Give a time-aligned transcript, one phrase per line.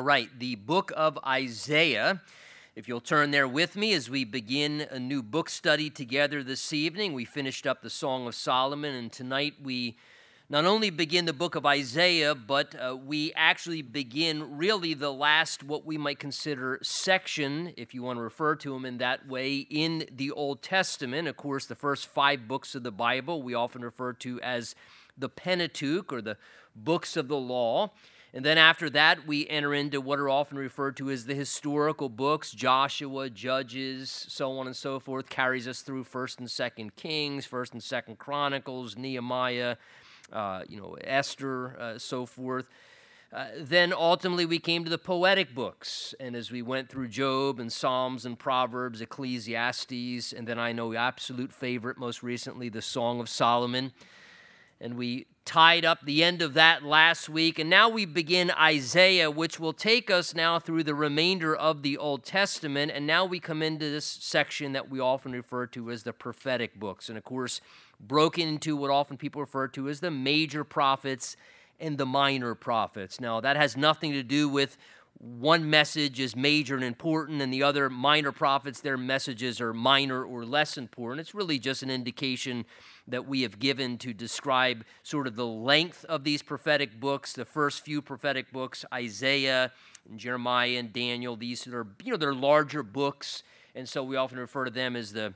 [0.00, 2.22] All right, the book of Isaiah.
[2.74, 6.72] If you'll turn there with me as we begin a new book study together this
[6.72, 9.98] evening, we finished up the Song of Solomon, and tonight we
[10.48, 15.62] not only begin the book of Isaiah, but uh, we actually begin really the last,
[15.62, 19.66] what we might consider section, if you want to refer to them in that way,
[19.68, 21.28] in the Old Testament.
[21.28, 24.74] Of course, the first five books of the Bible we often refer to as
[25.18, 26.38] the Pentateuch or the
[26.74, 27.90] books of the law.
[28.32, 32.08] And then after that, we enter into what are often referred to as the historical
[32.08, 37.46] books Joshua, Judges, so on and so forth, carries us through 1st and 2nd Kings,
[37.46, 39.76] 1st and 2nd Chronicles, Nehemiah,
[40.32, 42.66] uh, you know, Esther, uh, so forth.
[43.32, 46.14] Uh, then ultimately we came to the poetic books.
[46.20, 50.94] And as we went through Job and Psalms and Proverbs, Ecclesiastes, and then I know
[50.94, 53.92] absolute favorite most recently, the Song of Solomon.
[54.80, 57.58] And we tied up the end of that last week.
[57.58, 61.96] And now we begin Isaiah, which will take us now through the remainder of the
[61.96, 62.92] Old Testament.
[62.94, 66.78] And now we come into this section that we often refer to as the prophetic
[66.78, 67.08] books.
[67.08, 67.60] And of course,
[67.98, 71.36] broken into what often people refer to as the major prophets
[71.80, 73.20] and the minor prophets.
[73.20, 74.76] Now, that has nothing to do with
[75.22, 80.24] one message is major and important, and the other minor prophets, their messages are minor
[80.24, 81.20] or less important.
[81.20, 82.64] It's really just an indication
[83.06, 87.34] that we have given to describe sort of the length of these prophetic books.
[87.34, 89.72] The first few prophetic books, Isaiah
[90.08, 93.42] and Jeremiah and Daniel, these are, you know, they're larger books,
[93.74, 95.34] and so we often refer to them as the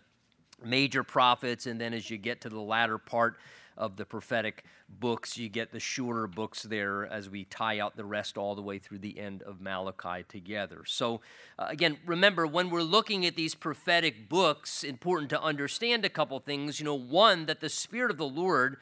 [0.65, 1.67] major prophets.
[1.67, 3.37] And then as you get to the latter part,
[3.77, 5.37] of the prophetic books.
[5.37, 8.79] You get the shorter books there as we tie out the rest all the way
[8.79, 10.85] through the end of Malachi together.
[10.87, 11.21] So,
[11.59, 16.39] uh, again, remember when we're looking at these prophetic books, important to understand a couple
[16.41, 16.79] things.
[16.79, 18.77] You know, one, that the Spirit of the Lord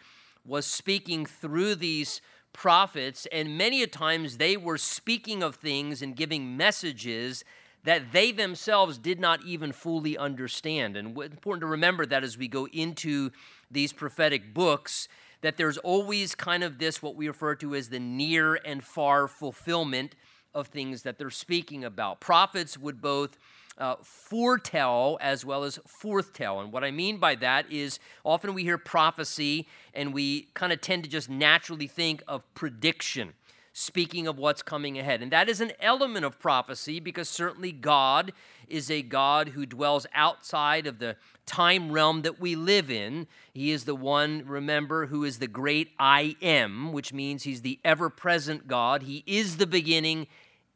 [0.44, 2.20] was speaking through these
[2.52, 7.44] prophets, and many a times they were speaking of things and giving messages
[7.84, 10.97] that they themselves did not even fully understand.
[10.97, 13.30] And it's important to remember that as we go into
[13.70, 15.08] these prophetic books,
[15.40, 19.27] that there's always kind of this, what we refer to as the near and far
[19.27, 20.14] fulfillment
[20.55, 22.20] of things that they're speaking about.
[22.20, 23.39] Prophets would both
[23.79, 26.62] uh, foretell as well as forthtell.
[26.62, 30.80] And what I mean by that is often we hear prophecy and we kind of
[30.80, 33.33] tend to just naturally think of prediction
[33.72, 35.22] speaking of what's coming ahead.
[35.22, 38.33] And that is an element of prophecy because certainly God
[38.68, 41.16] is a God who dwells outside of the
[41.46, 43.27] time realm that we live in.
[43.52, 47.80] He is the one, remember, who is the great I am, which means he's the
[47.84, 49.05] ever present God.
[49.05, 50.27] He is the beginning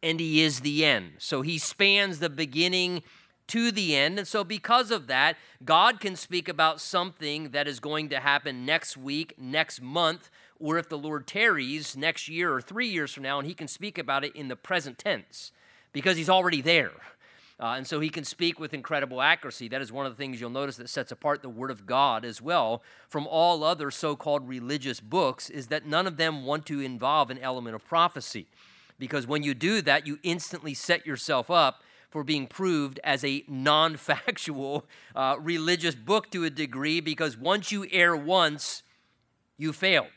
[0.02, 1.12] and he is the end.
[1.18, 3.02] So he spans the beginning
[3.48, 4.18] to the end.
[4.18, 8.64] And so, because of that, God can speak about something that is going to happen
[8.64, 13.22] next week, next month, or if the Lord tarries next year or three years from
[13.22, 15.52] now, and he can speak about it in the present tense
[15.92, 16.92] because he's already there.
[17.58, 19.66] Uh, and so he can speak with incredible accuracy.
[19.66, 22.24] That is one of the things you'll notice that sets apart the Word of God
[22.24, 26.66] as well from all other so called religious books, is that none of them want
[26.66, 28.46] to involve an element of prophecy.
[28.98, 33.44] Because when you do that, you instantly set yourself up for being proved as a
[33.48, 34.84] non factual
[35.14, 38.82] uh, religious book to a degree, because once you err once,
[39.56, 40.08] you failed.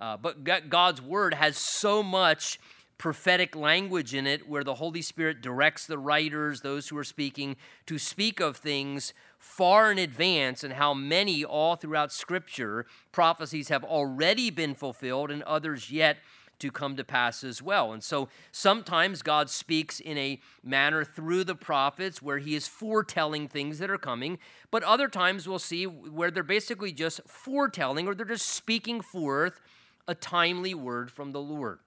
[0.00, 2.58] Uh, but God's word has so much
[2.98, 7.56] prophetic language in it where the Holy Spirit directs the writers, those who are speaking,
[7.86, 13.84] to speak of things far in advance and how many all throughout Scripture prophecies have
[13.84, 16.18] already been fulfilled and others yet
[16.58, 17.92] to come to pass as well.
[17.92, 23.46] And so sometimes God speaks in a manner through the prophets where he is foretelling
[23.46, 24.38] things that are coming,
[24.72, 29.60] but other times we'll see where they're basically just foretelling or they're just speaking forth
[30.08, 31.78] a timely word from the Lord.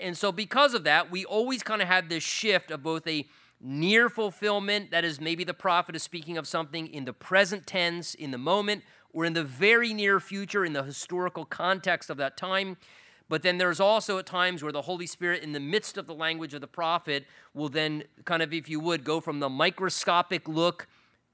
[0.00, 3.26] And so, because of that, we always kind of have this shift of both a
[3.60, 8.14] near fulfillment, that is, maybe the prophet is speaking of something in the present tense,
[8.14, 12.36] in the moment, or in the very near future, in the historical context of that
[12.36, 12.76] time.
[13.28, 16.14] But then there's also at times where the Holy Spirit, in the midst of the
[16.14, 20.48] language of the prophet, will then kind of, if you would, go from the microscopic
[20.48, 20.86] look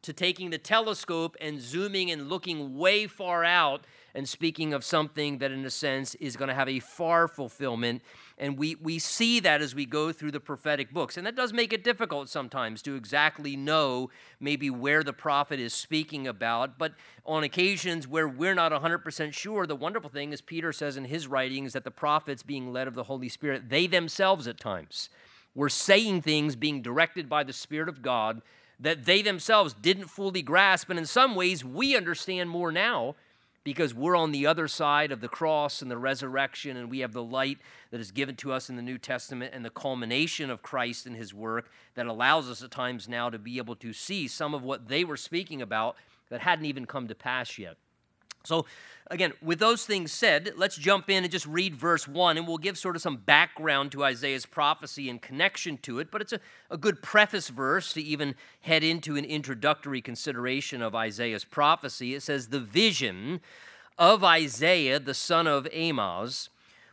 [0.02, 5.38] to taking the telescope and zooming and looking way far out and speaking of something
[5.38, 8.00] that, in a sense, is going to have a far fulfillment.
[8.38, 11.16] And we, we see that as we go through the prophetic books.
[11.16, 15.74] And that does make it difficult sometimes to exactly know maybe where the prophet is
[15.74, 16.78] speaking about.
[16.78, 16.94] But
[17.26, 21.26] on occasions where we're not 100% sure, the wonderful thing, is Peter says in his
[21.26, 25.08] writings, that the prophets, being led of the Holy Spirit, they themselves at times
[25.56, 28.42] were saying things being directed by the Spirit of God
[28.78, 30.90] that they themselves didn't fully grasp.
[30.90, 33.14] And in some ways, we understand more now
[33.64, 37.12] because we're on the other side of the cross and the resurrection, and we have
[37.12, 37.58] the light
[37.90, 41.16] that is given to us in the New Testament and the culmination of Christ and
[41.16, 44.62] his work that allows us at times now to be able to see some of
[44.62, 45.96] what they were speaking about
[46.28, 47.76] that hadn't even come to pass yet.
[48.44, 48.66] So,
[49.10, 52.58] again, with those things said, let's jump in and just read verse 1, and we'll
[52.58, 56.10] give sort of some background to Isaiah's prophecy and connection to it.
[56.10, 56.40] But it's a,
[56.70, 62.14] a good preface verse to even head into an introductory consideration of Isaiah's prophecy.
[62.14, 63.40] It says, The vision
[63.98, 66.48] of Isaiah, the son of Amoz,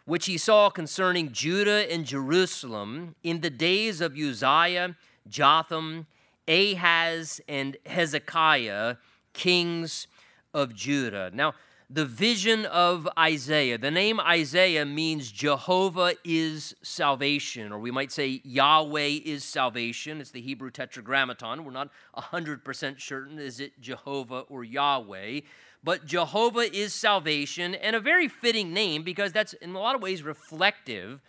[0.05, 4.95] which he saw concerning Judah and Jerusalem in the days of Uzziah,
[5.27, 6.07] Jotham,
[6.47, 8.97] Ahaz, and Hezekiah,
[9.33, 10.07] kings
[10.53, 11.31] of Judah.
[11.33, 11.53] Now,
[11.93, 18.39] the vision of Isaiah, the name Isaiah means Jehovah is salvation, or we might say
[18.45, 20.21] Yahweh is salvation.
[20.21, 21.65] It's the Hebrew tetragrammaton.
[21.65, 25.41] We're not 100% certain is it Jehovah or Yahweh,
[25.83, 30.01] but Jehovah is salvation, and a very fitting name because that's in a lot of
[30.01, 31.19] ways reflective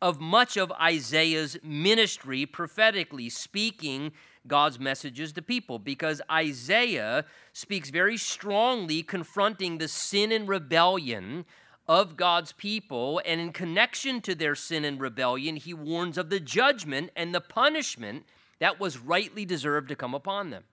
[0.00, 4.12] of much of Isaiah's ministry prophetically, speaking
[4.46, 11.44] God's messages to people because Isaiah speaks very strongly confronting the sin and rebellion
[11.86, 13.20] of God's people.
[13.24, 17.40] And in connection to their sin and rebellion, he warns of the judgment and the
[17.40, 18.24] punishment
[18.58, 20.64] that was rightly deserved to come upon them.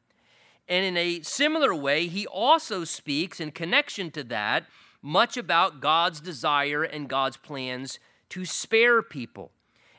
[0.67, 4.65] And in a similar way, he also speaks in connection to that
[5.01, 9.51] much about God's desire and God's plans to spare people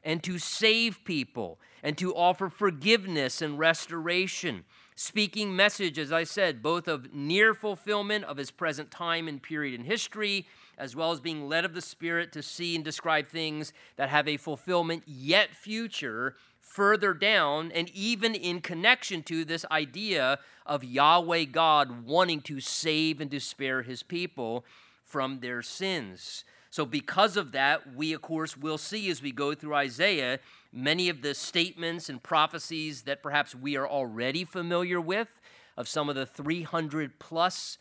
[0.04, 4.64] and to save people and to offer forgiveness and restoration.
[4.94, 9.79] Speaking message, as I said, both of near fulfillment of his present time and period
[9.79, 10.46] in history,
[10.79, 14.29] as well as being led of the Spirit to see and describe things that have
[14.29, 21.44] a fulfillment yet future further down, and even in connection to this idea of Yahweh
[21.44, 24.64] God wanting to save and to spare his people
[25.05, 26.44] from their sins.
[26.72, 30.38] So, because of that, we, of course, will see as we go through Isaiah
[30.72, 35.28] many of the statements and prophecies that perhaps we are already familiar with,
[35.76, 37.76] of some of the 300 plus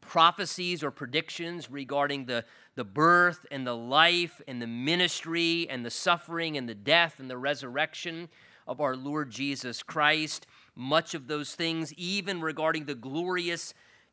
[0.00, 2.44] prophecies or predictions regarding the,
[2.74, 7.30] the birth and the life and the ministry and the suffering and the death and
[7.30, 8.28] the resurrection
[8.66, 10.48] of our Lord Jesus Christ.
[10.74, 13.72] Much of those things, even regarding the glorious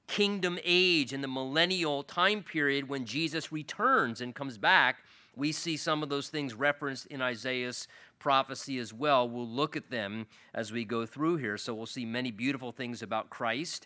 [0.10, 4.98] kingdom age and the millennial time period when Jesus returns and comes back,
[5.36, 9.30] we see some of those things referenced in Isaiah's prophecy as well.
[9.30, 11.58] We'll look at them as we go through here.
[11.58, 13.86] So we'll see many beautiful things about Christ.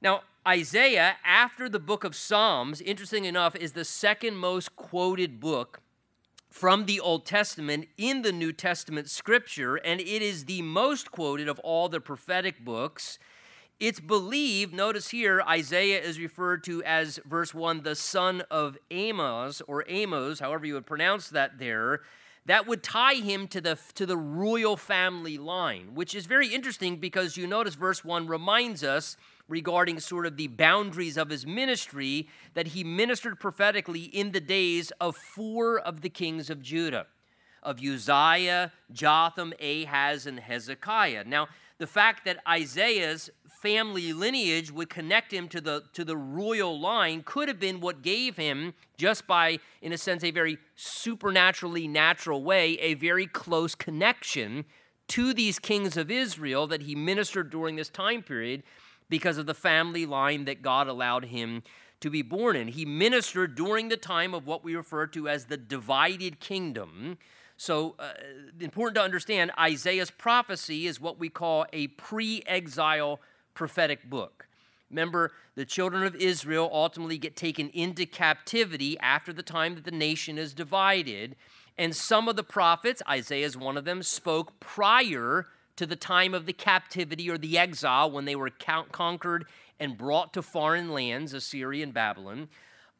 [0.00, 5.80] Now, Isaiah, after the book of Psalms, interesting enough, is the second most quoted book
[6.48, 11.48] from the Old Testament in the New Testament scripture, and it is the most quoted
[11.48, 13.18] of all the prophetic books.
[13.80, 19.60] It's believed, notice here, Isaiah is referred to as, verse 1, the son of Amos,
[19.66, 22.02] or Amos, however you would pronounce that there.
[22.46, 26.98] That would tie him to the, to the royal family line, which is very interesting
[26.98, 29.16] because you notice verse 1 reminds us
[29.48, 34.92] regarding sort of the boundaries of his ministry that he ministered prophetically in the days
[35.00, 37.06] of four of the kings of Judah
[37.64, 41.24] of Uzziah, Jotham, Ahaz, and Hezekiah.
[41.24, 41.48] Now,
[41.78, 43.30] the fact that Isaiah's
[43.60, 48.02] family lineage would connect him to the, to the royal line could have been what
[48.02, 53.74] gave him, just by, in a sense, a very supernaturally natural way, a very close
[53.74, 54.64] connection
[55.08, 58.62] to these kings of Israel that he ministered during this time period
[59.08, 61.62] because of the family line that God allowed him
[62.00, 62.68] to be born in.
[62.68, 67.16] He ministered during the time of what we refer to as the divided kingdom.
[67.56, 68.12] So, uh,
[68.60, 73.20] important to understand, Isaiah's prophecy is what we call a pre exile
[73.54, 74.48] prophetic book.
[74.90, 79.90] Remember, the children of Israel ultimately get taken into captivity after the time that the
[79.90, 81.36] nation is divided.
[81.76, 86.34] And some of the prophets, Isaiah is one of them, spoke prior to the time
[86.34, 89.46] of the captivity or the exile when they were conquered
[89.80, 92.48] and brought to foreign lands, Assyria and Babylon.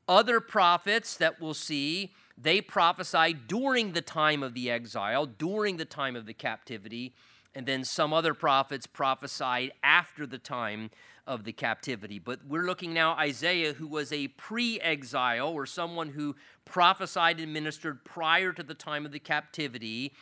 [0.08, 5.84] Other prophets that we'll see, they prophesied during the time of the exile, during the
[5.84, 7.14] time of the captivity
[7.54, 10.90] and then some other prophets prophesied after the time
[11.26, 12.18] of the captivity.
[12.18, 18.04] But we're looking now Isaiah, who was a pre-exile or someone who prophesied and ministered
[18.04, 20.12] prior to the time of the captivity,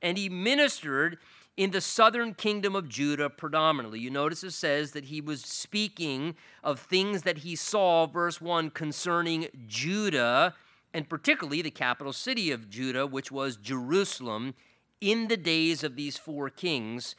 [0.00, 1.18] and he ministered
[1.56, 4.00] in the southern kingdom of Judah predominantly.
[4.00, 8.70] You notice it says that he was speaking of things that he saw, verse 1,
[8.70, 10.54] concerning Judah,
[10.92, 14.54] and particularly the capital city of Judah, which was Jerusalem
[15.00, 17.14] in the days of these four kings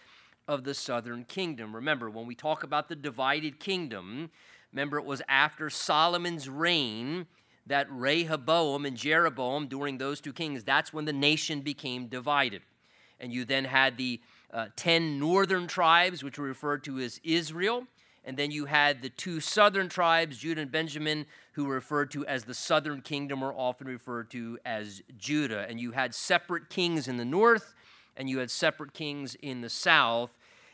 [0.48, 1.76] of the southern kingdom.
[1.76, 4.32] Remember, when we talk about the divided kingdom,
[4.72, 7.26] Remember, it was after Solomon's reign
[7.66, 12.62] that Rehoboam and Jeroboam, during those two kings, that's when the nation became divided.
[13.20, 14.22] And you then had the
[14.52, 17.86] uh, 10 northern tribes, which were referred to as Israel.
[18.30, 22.28] And then you had the two southern tribes, Judah and Benjamin, who were referred to
[22.28, 25.66] as the southern kingdom, or often referred to as Judah.
[25.68, 27.74] And you had separate kings in the north,
[28.16, 30.30] and you had separate kings in the south.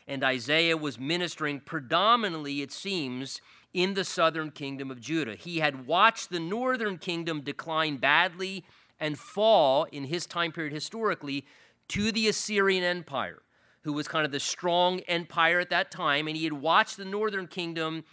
[0.06, 3.40] And Isaiah was ministering predominantly, it seems,
[3.72, 5.34] in the southern kingdom of Judah.
[5.34, 8.66] He had watched the northern kingdom decline badly
[9.00, 11.46] and fall in his time period historically
[11.88, 13.40] to the Assyrian Empire,
[13.86, 16.28] who was kind of the strong empire at that time.
[16.28, 18.04] And he had watched the northern kingdom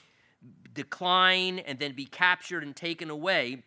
[0.73, 3.63] decline and then be captured and taken away.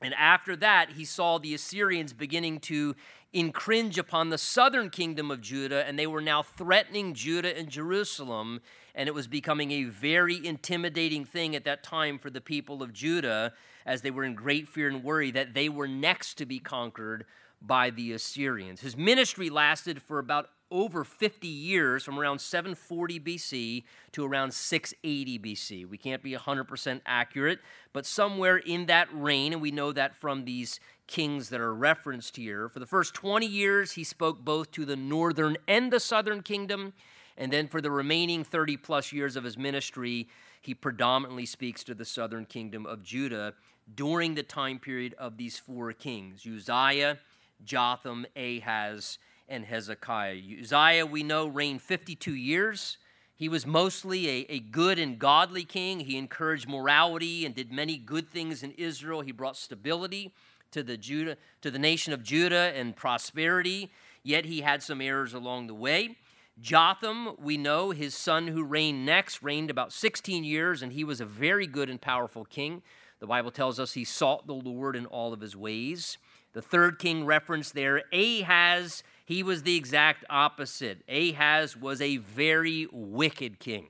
[0.00, 2.94] And after that, he saw the Assyrians beginning to
[3.32, 8.60] incringe upon the southern kingdom of Judah, and they were now threatening Judah and Jerusalem
[8.96, 12.94] and it was becoming a very intimidating thing at that time for the people of
[12.94, 13.52] Judah
[13.84, 17.26] as they were in great fear and worry that they were next to be conquered
[17.60, 18.80] by the Assyrians.
[18.80, 25.38] His ministry lasted for about over 50 years from around 740 BC to around 680
[25.38, 25.88] BC.
[25.88, 27.60] We can't be 100% accurate,
[27.92, 32.36] but somewhere in that reign, and we know that from these kings that are referenced
[32.36, 32.68] here.
[32.68, 36.92] For the first 20 years, he spoke both to the northern and the southern kingdom.
[37.36, 40.28] And then for the remaining 30 plus years of his ministry,
[40.60, 43.54] he predominantly speaks to the southern kingdom of Judah
[43.94, 47.18] during the time period of these four kings Uzziah,
[47.64, 50.40] Jotham, Ahaz, and Hezekiah.
[50.60, 52.98] Uzziah, we know, reigned 52 years.
[53.34, 56.00] He was mostly a, a good and godly king.
[56.00, 59.20] He encouraged morality and did many good things in Israel.
[59.20, 60.32] He brought stability
[60.70, 63.90] to the Judah to the nation of Judah and prosperity.
[64.22, 66.16] Yet he had some errors along the way.
[66.60, 71.20] Jotham, we know his son who reigned next, reigned about 16 years, and he was
[71.20, 72.82] a very good and powerful king.
[73.20, 76.16] The Bible tells us he sought the Lord in all of his ways.
[76.56, 81.02] The third king referenced there, Ahaz, he was the exact opposite.
[81.06, 83.88] Ahaz was a very wicked king.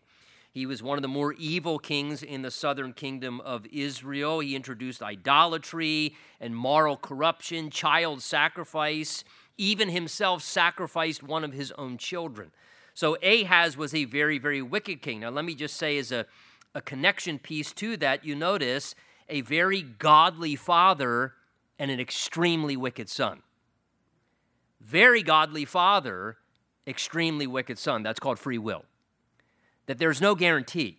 [0.51, 4.41] He was one of the more evil kings in the southern kingdom of Israel.
[4.41, 9.23] He introduced idolatry and moral corruption, child sacrifice
[9.59, 12.51] even himself sacrificed one of his own children.
[12.95, 15.21] So Ahaz was a very, very wicked king.
[15.21, 16.27] Now, let me just say, as a,
[16.75, 18.95] a connection piece to that, you notice
[19.29, 21.35] a very godly father
[21.79, 23.43] and an extremely wicked son.
[24.81, 26.37] Very godly father,
[26.87, 28.03] extremely wicked son.
[28.03, 28.85] That's called free will.
[29.87, 30.99] That there's no guarantee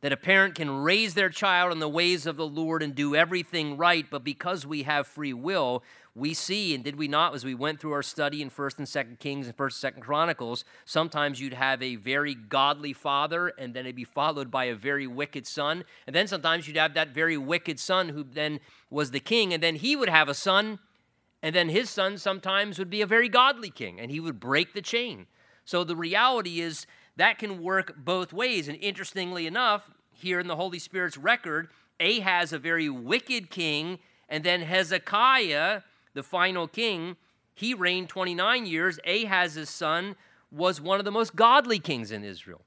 [0.00, 3.14] that a parent can raise their child in the ways of the Lord and do
[3.14, 5.82] everything right, but because we have free will,
[6.14, 8.86] we see, and did we not, as we went through our study in 1st and
[8.86, 13.74] 2nd Kings and 1st and 2nd Chronicles, sometimes you'd have a very godly father, and
[13.74, 15.84] then it'd be followed by a very wicked son.
[16.06, 19.62] And then sometimes you'd have that very wicked son who then was the king, and
[19.62, 20.80] then he would have a son,
[21.42, 24.74] and then his son sometimes would be a very godly king, and he would break
[24.74, 25.26] the chain.
[25.64, 28.66] So the reality is that can work both ways.
[28.68, 31.68] And interestingly enough, here in the Holy Spirit's record,
[32.00, 35.82] Ahaz, a very wicked king, and then Hezekiah,
[36.14, 37.16] the final king,
[37.54, 38.98] he reigned 29 years.
[39.04, 40.16] Ahaz's son
[40.50, 42.62] was one of the most godly kings in Israel.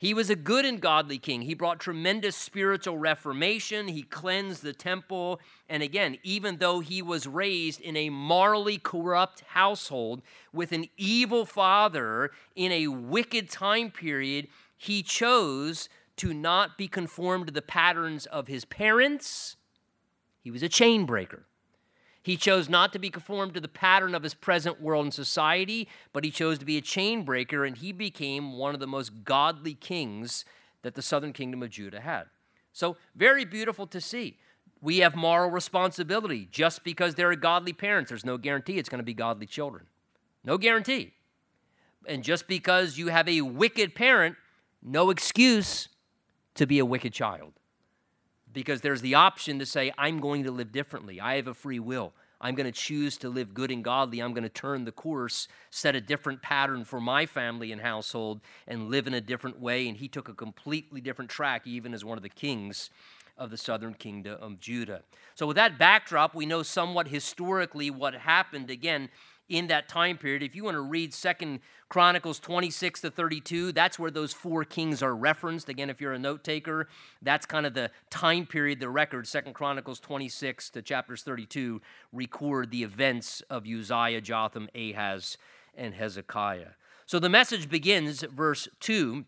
[0.00, 1.42] He was a good and godly king.
[1.42, 3.88] He brought tremendous spiritual reformation.
[3.88, 5.40] He cleansed the temple.
[5.68, 11.44] And again, even though he was raised in a morally corrupt household with an evil
[11.44, 15.88] father in a wicked time period, he chose
[16.18, 19.56] to not be conformed to the patterns of his parents.
[20.40, 21.44] He was a chain breaker.
[22.28, 25.88] He chose not to be conformed to the pattern of his present world and society,
[26.12, 29.24] but he chose to be a chain breaker, and he became one of the most
[29.24, 30.44] godly kings
[30.82, 32.24] that the southern kingdom of Judah had.
[32.74, 34.36] So, very beautiful to see.
[34.82, 36.46] We have moral responsibility.
[36.50, 39.86] Just because they're godly parents, there's no guarantee it's going to be godly children.
[40.44, 41.14] No guarantee.
[42.06, 44.36] And just because you have a wicked parent,
[44.82, 45.88] no excuse
[46.56, 47.54] to be a wicked child
[48.58, 51.20] because there's the option to say, I'm going to live differently.
[51.20, 52.12] I have a free will.
[52.40, 54.18] I'm going to choose to live good and godly.
[54.18, 58.40] I'm going to turn the course, set a different pattern for my family and household,
[58.66, 59.86] and live in a different way.
[59.86, 62.90] And he took a completely different track, even as one of the kings
[63.36, 65.02] of the southern kingdom of Judah.
[65.36, 68.70] So, with that backdrop, we know somewhat historically what happened.
[68.70, 69.08] Again,
[69.48, 70.42] in that time period.
[70.42, 75.02] If you want to read Second Chronicles 26 to 32, that's where those four kings
[75.02, 75.68] are referenced.
[75.68, 76.88] Again, if you're a note taker,
[77.22, 79.26] that's kind of the time period, the record.
[79.26, 81.80] Second Chronicles 26 to chapters 32
[82.12, 85.38] record the events of Uzziah, Jotham, Ahaz,
[85.74, 86.72] and Hezekiah.
[87.06, 89.24] So the message begins, verse 2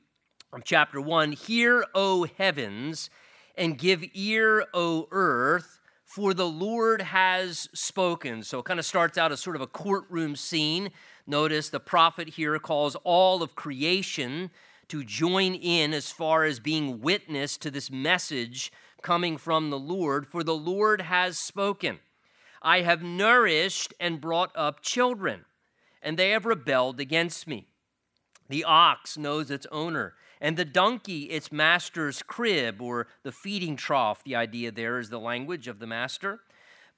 [0.53, 3.09] of chapter 1 Hear, O heavens,
[3.57, 5.80] and give ear, O earth,
[6.11, 8.43] for the Lord has spoken.
[8.43, 10.91] So it kind of starts out as sort of a courtroom scene.
[11.25, 14.51] Notice the prophet here calls all of creation
[14.89, 20.27] to join in as far as being witness to this message coming from the Lord,
[20.27, 22.01] for the Lord has spoken.
[22.61, 25.45] I have nourished and brought up children,
[26.03, 27.69] and they have rebelled against me.
[28.49, 34.25] The ox knows its owner, and the donkey its master's crib or the feeding trough.
[34.25, 36.41] The idea there is the language of the master.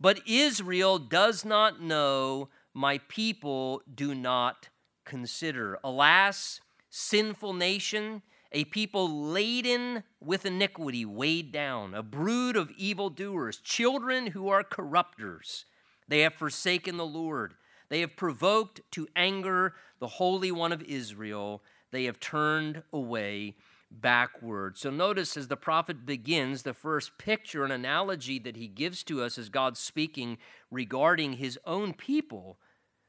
[0.01, 4.69] But Israel does not know, my people do not
[5.05, 5.79] consider.
[5.85, 8.23] Alas, sinful nation,
[8.53, 15.65] a people laden with iniquity, weighed down, a brood of evildoers, children who are corrupters.
[16.09, 17.55] They have forsaken the Lord.
[17.89, 21.63] They have provoked to anger the Holy One of Israel.
[21.93, 23.55] They have turned away
[23.91, 24.79] backward.
[24.79, 29.23] So notice as the prophet begins, the first picture, an analogy that he gives to
[29.23, 30.39] us as God speaking
[30.71, 32.59] regarding his own people,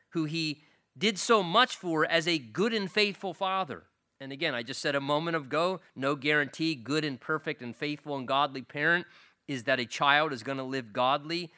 [0.10, 0.62] who he
[0.98, 3.84] did so much for as a good and faithful father.
[4.20, 8.16] And again, I just said a moment ago no guarantee good and perfect and faithful
[8.16, 9.08] and godly parent
[9.48, 11.52] is that a child is going to live godly.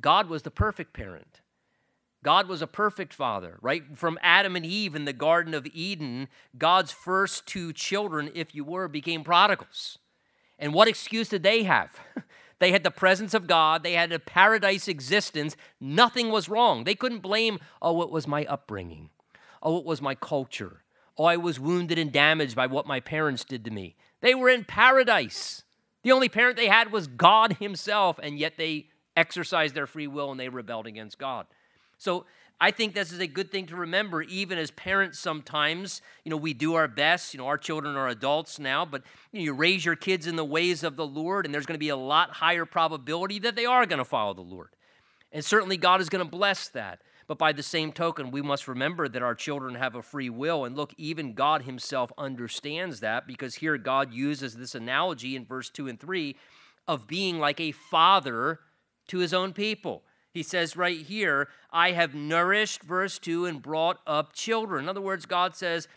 [0.00, 1.40] God was the perfect parent.
[2.24, 3.96] God was a perfect father, right?
[3.96, 8.64] From Adam and Eve in the Garden of Eden, God's first two children, if you
[8.64, 9.98] were, became prodigals.
[10.58, 11.98] And what excuse did they have?
[12.58, 15.56] They had the presence of God, they had a paradise existence.
[15.80, 16.84] Nothing was wrong.
[16.84, 19.10] They couldn't blame, oh, it was my upbringing.
[19.62, 20.82] Oh, it was my culture.
[21.16, 23.96] Oh, I was wounded and damaged by what my parents did to me.
[24.20, 25.62] They were in paradise.
[26.02, 30.30] The only parent they had was God Himself, and yet they exercised their free will
[30.30, 31.46] and they rebelled against God.
[31.98, 32.24] So
[32.60, 36.02] I think this is a good thing to remember, even as parents sometimes.
[36.24, 37.32] You know, we do our best.
[37.32, 39.02] You know, our children are adults now, but
[39.32, 41.76] you, know, you raise your kids in the ways of the Lord, and there's going
[41.76, 44.70] to be a lot higher probability that they are going to follow the Lord.
[45.30, 47.02] And certainly God is going to bless that.
[47.28, 50.64] But by the same token, we must remember that our children have a free will.
[50.64, 55.68] And look, even God Himself understands that because here God uses this analogy in verse
[55.68, 56.34] 2 and 3
[56.88, 58.60] of being like a father
[59.08, 60.02] to His own people.
[60.38, 64.84] He says right here, I have nourished, verse 2, and brought up children.
[64.84, 65.88] In other words, God says,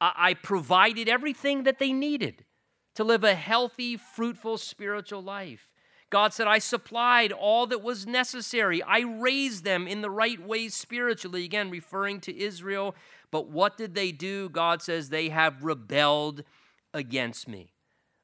[0.00, 2.46] I, I provided everything that they needed
[2.94, 5.68] to live a healthy, fruitful spiritual life.
[6.08, 8.82] God said, I supplied all that was necessary.
[8.82, 11.44] I raised them in the right way spiritually.
[11.44, 12.94] Again, referring to Israel.
[13.30, 14.48] But what did they do?
[14.48, 16.42] God says, they have rebelled
[16.94, 17.74] against me.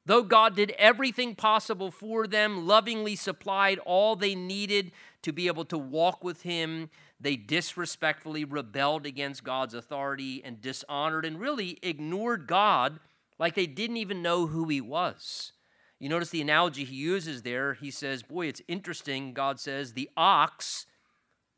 [0.07, 4.93] Though God did everything possible for them, lovingly supplied all they needed
[5.27, 11.25] to be able to walk with Him, they disrespectfully rebelled against God's authority and dishonored
[11.25, 13.01] and really ignored God
[13.37, 15.51] like they didn't even know who He was.
[15.99, 17.73] You notice the analogy he uses there.
[17.73, 19.33] He says, Boy, it's interesting.
[19.33, 20.85] God says, the ox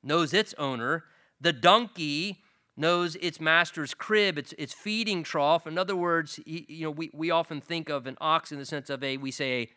[0.01, 1.03] knows its owner,
[1.39, 2.41] the donkey
[2.75, 5.67] knows its master's crib, its, its feeding trough.
[5.67, 8.65] In other words, he, you know, we, we often think of an ox in the
[8.65, 9.69] sense of a, we say a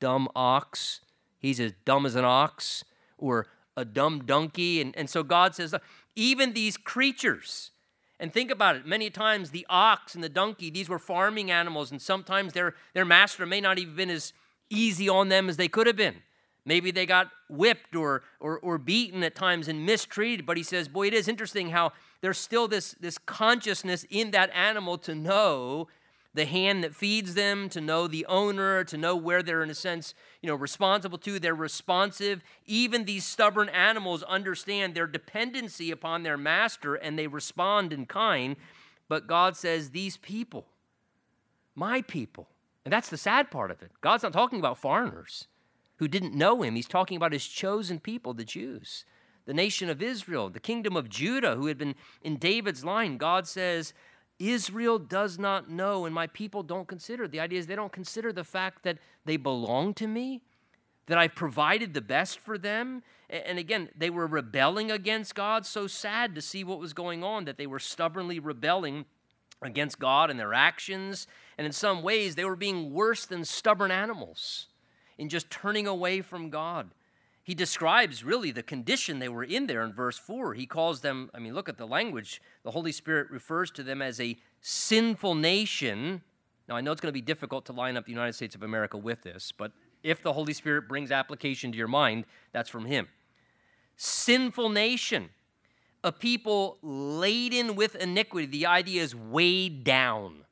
[0.00, 1.00] dumb ox.
[1.38, 2.84] He's as dumb as an ox
[3.20, 4.80] or a dumb donkey.
[4.80, 5.74] And, and so God says,
[6.16, 7.70] even these creatures,
[8.18, 11.90] and think about it, many times the ox and the donkey, these were farming animals,
[11.90, 14.32] and sometimes their, their master may not even been as
[14.68, 16.16] easy on them as they could have been.
[16.64, 20.44] Maybe they got whipped or, or, or beaten at times and mistreated.
[20.44, 24.50] But he says, boy, it is interesting how there's still this, this consciousness in that
[24.54, 25.88] animal to know
[26.32, 29.74] the hand that feeds them, to know the owner, to know where they're in a
[29.74, 31.38] sense, you know, responsible to.
[31.38, 32.42] They're responsive.
[32.66, 38.56] Even these stubborn animals understand their dependency upon their master and they respond in kind.
[39.08, 40.66] But God says, these people,
[41.74, 42.48] my people,
[42.84, 43.90] and that's the sad part of it.
[44.00, 45.48] God's not talking about foreigners
[45.96, 46.76] who didn't know him.
[46.76, 49.04] He's talking about his chosen people, the Jews,
[49.46, 53.18] the nation of Israel, the kingdom of Judah, who had been in David's line.
[53.18, 53.92] God says,
[54.40, 57.28] Israel does not know, and my people don't consider.
[57.28, 60.40] The idea is they don't consider the fact that they belong to me,
[61.06, 63.02] that I've provided the best for them.
[63.28, 65.66] And again, they were rebelling against God.
[65.66, 69.04] So sad to see what was going on, that they were stubbornly rebelling
[69.60, 71.26] against God and their actions.
[71.58, 74.68] And in some ways, they were being worse than stubborn animals
[75.18, 76.90] in just turning away from God.
[77.42, 80.54] He describes really the condition they were in there in verse 4.
[80.54, 82.40] He calls them, I mean, look at the language.
[82.62, 86.22] The Holy Spirit refers to them as a sinful nation.
[86.68, 88.62] Now, I know it's going to be difficult to line up the United States of
[88.62, 89.72] America with this, but
[90.02, 93.08] if the Holy Spirit brings application to your mind, that's from Him.
[93.96, 95.30] Sinful nation,
[96.04, 98.46] a people laden with iniquity.
[98.46, 100.44] The idea is weighed down.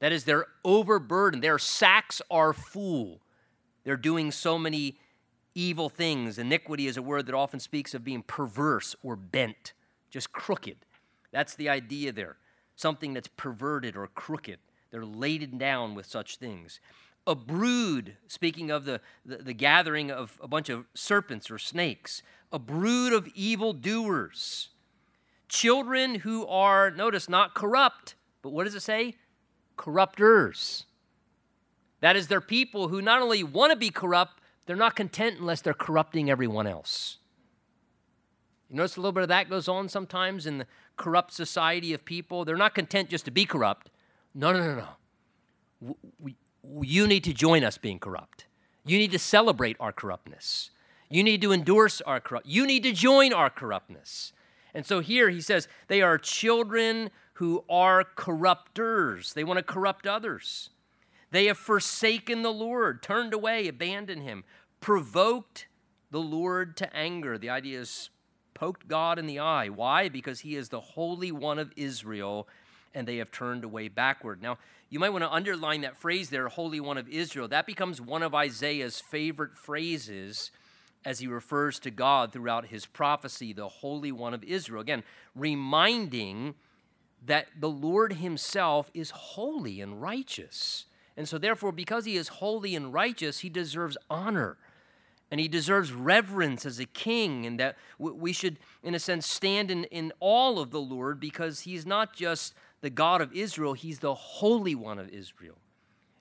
[0.00, 1.42] That is, they're overburdened.
[1.42, 3.20] Their sacks are full.
[3.84, 4.98] They're doing so many
[5.58, 6.38] evil things.
[6.38, 9.72] Iniquity is a word that often speaks of being perverse or bent,
[10.08, 10.76] just crooked.
[11.32, 12.36] That's the idea there.
[12.76, 14.58] Something that's perverted or crooked.
[14.92, 16.80] They're laden down with such things.
[17.26, 22.22] A brood, speaking of the, the, the gathering of a bunch of serpents or snakes,
[22.52, 24.68] a brood of evil doers.
[25.48, 29.16] Children who are, notice, not corrupt, but what does it say?
[29.76, 30.84] Corrupters.
[32.00, 34.37] That is, they're people who not only want to be corrupt,
[34.68, 37.16] they're not content unless they're corrupting everyone else.
[38.68, 40.66] You notice a little bit of that goes on sometimes in the
[40.98, 42.44] corrupt society of people.
[42.44, 43.88] They're not content just to be corrupt.
[44.34, 45.96] No, no, no, no.
[46.20, 48.44] We, we, you need to join us being corrupt.
[48.84, 50.70] You need to celebrate our corruptness.
[51.08, 52.46] You need to endorse our corrupt.
[52.46, 54.34] You need to join our corruptness.
[54.74, 59.32] And so here he says they are children who are corrupters.
[59.32, 60.68] They want to corrupt others.
[61.30, 64.44] They have forsaken the Lord, turned away, abandoned him,
[64.80, 65.66] provoked
[66.10, 67.36] the Lord to anger.
[67.36, 68.10] The idea is
[68.54, 69.68] poked God in the eye.
[69.68, 70.08] Why?
[70.08, 72.48] Because he is the Holy One of Israel,
[72.94, 74.42] and they have turned away backward.
[74.42, 74.58] Now,
[74.90, 77.46] you might want to underline that phrase there, Holy One of Israel.
[77.48, 80.50] That becomes one of Isaiah's favorite phrases
[81.04, 84.80] as he refers to God throughout his prophecy, the Holy One of Israel.
[84.80, 86.54] Again, reminding
[87.26, 90.86] that the Lord himself is holy and righteous.
[91.18, 94.56] And so, therefore, because he is holy and righteous, he deserves honor.
[95.32, 99.68] And he deserves reverence as a king, and that we should, in a sense, stand
[99.68, 103.98] in, in awe of the Lord because he's not just the God of Israel, he's
[103.98, 105.56] the Holy One of Israel.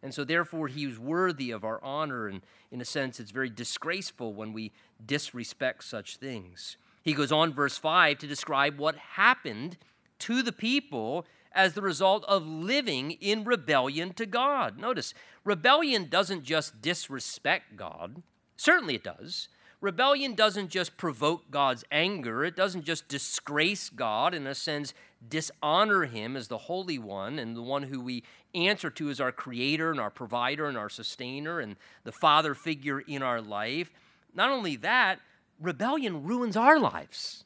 [0.02, 2.28] And so, therefore, he he's worthy of our honor.
[2.28, 4.72] And in a sense, it's very disgraceful when we
[5.06, 6.76] disrespect such things.
[7.04, 9.78] He goes on, verse 5, to describe what happened
[10.20, 11.28] to the people
[11.58, 14.78] as the result of living in rebellion to God.
[14.78, 18.22] Notice, rebellion doesn't just disrespect God,
[18.56, 19.50] certainly it does.
[19.80, 24.94] Rebellion doesn't just provoke God's anger, it doesn't just disgrace God, in a sense,
[25.28, 28.24] dishonor Him as the Holy One and the one who we
[28.56, 33.02] answer to as our Creator and our provider and our sustainer and the Father figure
[33.02, 33.92] in our life.
[34.34, 35.20] Not only that,
[35.60, 37.44] rebellion ruins our lives.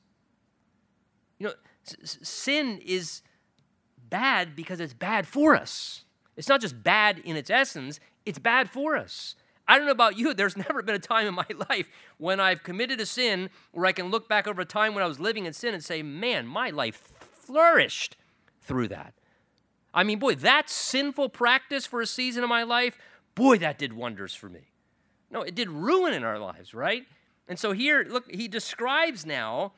[1.37, 1.53] You know,
[1.85, 3.21] s- sin is
[4.11, 6.03] bad because it's bad for us.
[6.37, 9.35] It's not just bad in its essence, it's bad for us.
[9.67, 12.61] I don't know about you, there's never been a time in my life when I've
[12.61, 15.47] committed a sin where I can look back over a time when I was living
[15.47, 18.17] in sin and say, man, my life flourished
[18.61, 19.15] through that.
[19.93, 22.97] I mean, boy, that sinful practice for a season of my life,
[23.35, 24.71] boy, that did wonders for me.
[25.29, 27.05] No, it did ruin in our lives, right?
[27.47, 29.73] And so here, look, he describes now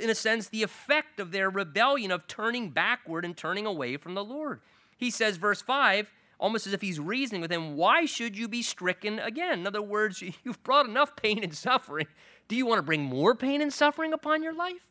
[0.00, 4.14] in a sense, the effect of their rebellion of turning backward and turning away from
[4.14, 4.60] the Lord.
[4.96, 8.62] He says, verse 5, almost as if he's reasoning with them, why should you be
[8.62, 9.60] stricken again?
[9.60, 12.06] In other words, you've brought enough pain and suffering.
[12.48, 14.86] Do you want to bring more pain and suffering upon your life?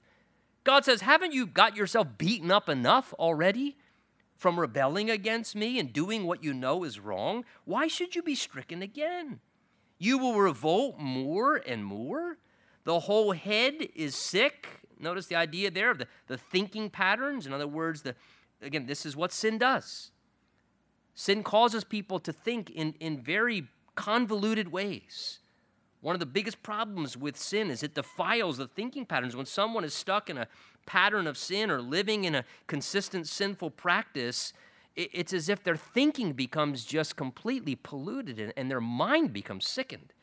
[0.63, 3.77] God says, haven't you got yourself beaten up enough already
[4.35, 7.45] from rebelling against me and doing what you know is wrong?
[7.65, 9.39] Why should you be stricken again?
[9.97, 12.37] You will revolt more and more.
[12.85, 14.67] The whole head is sick.
[14.99, 17.45] Notice the idea there of the, the thinking patterns.
[17.45, 18.15] In other words, the,
[18.61, 20.11] again, this is what sin does.
[21.15, 25.39] Sin causes people to think in, in very convoluted ways.
[26.01, 29.35] One of the biggest problems with sin is it defiles the thinking patterns.
[29.35, 30.47] When someone is stuck in a
[30.85, 34.53] pattern of sin or living in a consistent sinful practice,
[34.95, 39.67] it, it's as if their thinking becomes just completely polluted and, and their mind becomes
[39.67, 40.13] sickened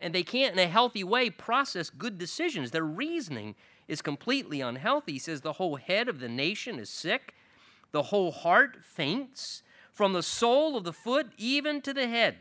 [0.00, 2.70] and they can't, in a healthy way, process good decisions.
[2.70, 3.54] Their reasoning
[3.88, 5.14] is completely unhealthy.
[5.14, 7.34] He says the whole head of the nation is sick,
[7.92, 12.36] the whole heart faints, from the sole of the foot even to the head,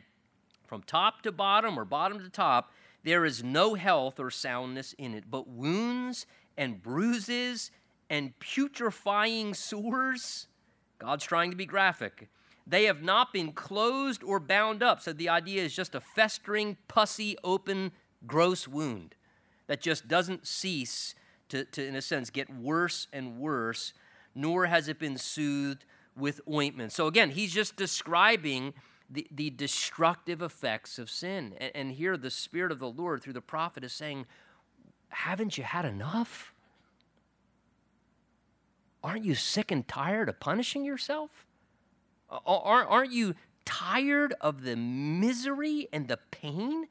[0.67, 2.71] from top to bottom or bottom to top.
[3.03, 6.25] There is no health or soundness in it, but wounds
[6.57, 7.71] and bruises
[8.09, 10.47] and putrefying sores.
[10.99, 12.29] God's trying to be graphic
[12.69, 15.01] they have not been closed or bound up.
[15.01, 17.91] So the idea is just a festering, pussy, open,
[18.27, 19.15] gross wound
[19.67, 21.15] that just doesn't cease
[21.49, 23.93] to, to, in a sense, get worse and worse,
[24.35, 25.83] nor has it been soothed
[26.15, 26.91] with ointment.
[26.91, 28.73] So again, he's just describing
[29.09, 31.55] the, the destructive effects of sin.
[31.57, 34.27] And, and here the Spirit of the Lord through the prophet is saying,
[35.09, 36.53] Haven't you had enough?
[39.03, 41.47] Aren't you sick and tired of punishing yourself?
[42.29, 46.87] Aren't you tired of the misery and the pain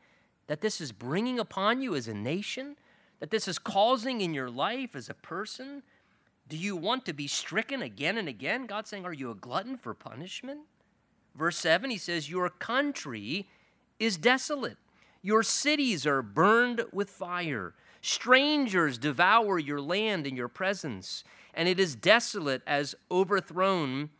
[0.46, 2.76] that this is bringing upon you as a nation?
[3.20, 5.82] That this is causing in your life as a person?
[6.48, 8.66] Do you want to be stricken again and again?
[8.66, 10.60] God's saying, Are you a glutton for punishment?
[11.34, 13.48] Verse 7, he says, Your country
[13.98, 14.78] is desolate.
[15.22, 17.74] Your cities are burned with fire.
[18.00, 24.10] Strangers devour your land in your presence, and it is desolate as overthrown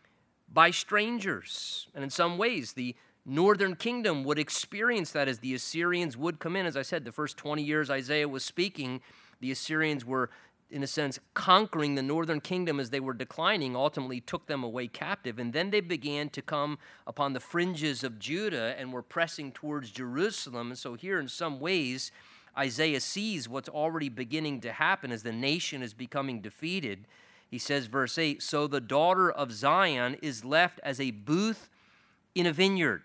[0.53, 1.89] by strangers.
[1.95, 6.57] And in some ways, the northern kingdom would experience that as the Assyrians would come
[6.57, 6.67] in.
[6.67, 9.01] As I said, the first 20 years Isaiah was speaking,
[9.41, 10.31] the Assyrians were,
[10.71, 14.89] in a sense, conquering the northern kingdom as they were declining, ultimately took them away
[14.89, 15.39] captive.
[15.39, 19.91] And then they began to come upon the fringes of Judah and were pressing towards
[19.91, 20.69] Jerusalem.
[20.69, 22.11] And so, here, in some ways,
[22.57, 27.07] Isaiah sees what's already beginning to happen as the nation is becoming defeated.
[27.51, 31.69] He says, verse 8 So the daughter of Zion is left as a booth
[32.35, 33.03] in a vineyard,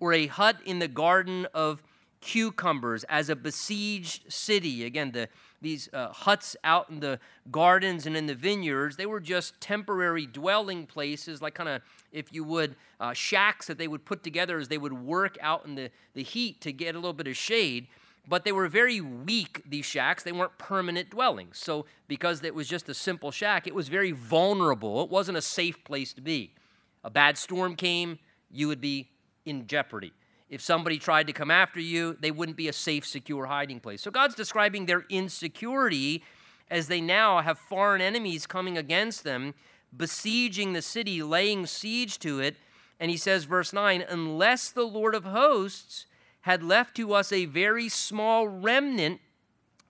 [0.00, 1.82] or a hut in the garden of
[2.20, 4.84] cucumbers, as a besieged city.
[4.84, 5.28] Again, the,
[5.60, 10.26] these uh, huts out in the gardens and in the vineyards, they were just temporary
[10.26, 14.58] dwelling places, like kind of, if you would, uh, shacks that they would put together
[14.58, 17.36] as they would work out in the, the heat to get a little bit of
[17.36, 17.86] shade
[18.26, 20.22] but they were very weak, these shacks.
[20.22, 21.58] They weren't permanent dwellings.
[21.58, 25.02] So, because it was just a simple shack, it was very vulnerable.
[25.02, 26.54] It wasn't a safe place to be.
[27.02, 28.18] A bad storm came,
[28.50, 29.10] you would be
[29.44, 30.12] in jeopardy.
[30.48, 34.00] If somebody tried to come after you, they wouldn't be a safe, secure hiding place.
[34.00, 36.22] So, God's describing their insecurity
[36.70, 39.54] as they now have foreign enemies coming against them,
[39.94, 42.56] besieging the city, laying siege to it.
[42.98, 46.06] And he says, verse 9, unless the Lord of hosts
[46.44, 49.18] had left to us a very small remnant,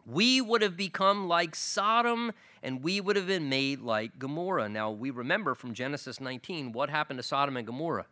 [0.06, 2.30] we would have become like Sodom
[2.62, 4.68] and we would have been made like Gomorrah.
[4.68, 8.06] Now, we remember from Genesis 19 what happened to Sodom and Gomorrah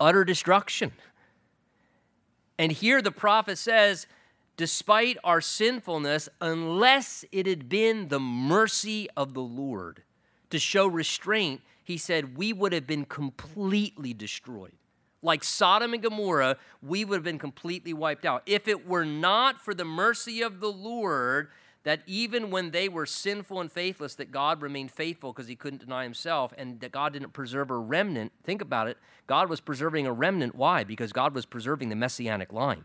[0.00, 0.90] utter destruction.
[2.58, 4.08] And here the prophet says,
[4.56, 10.02] despite our sinfulness, unless it had been the mercy of the Lord
[10.50, 14.72] to show restraint, he said, we would have been completely destroyed
[15.24, 18.42] like Sodom and Gomorrah, we would have been completely wiped out.
[18.46, 21.48] If it were not for the mercy of the Lord,
[21.84, 25.80] that even when they were sinful and faithless, that God remained faithful because he couldn't
[25.80, 28.32] deny himself, and that God didn't preserve a remnant.
[28.42, 28.98] Think about it.
[29.26, 30.54] God was preserving a remnant.
[30.54, 30.84] Why?
[30.84, 32.84] Because God was preserving the messianic line.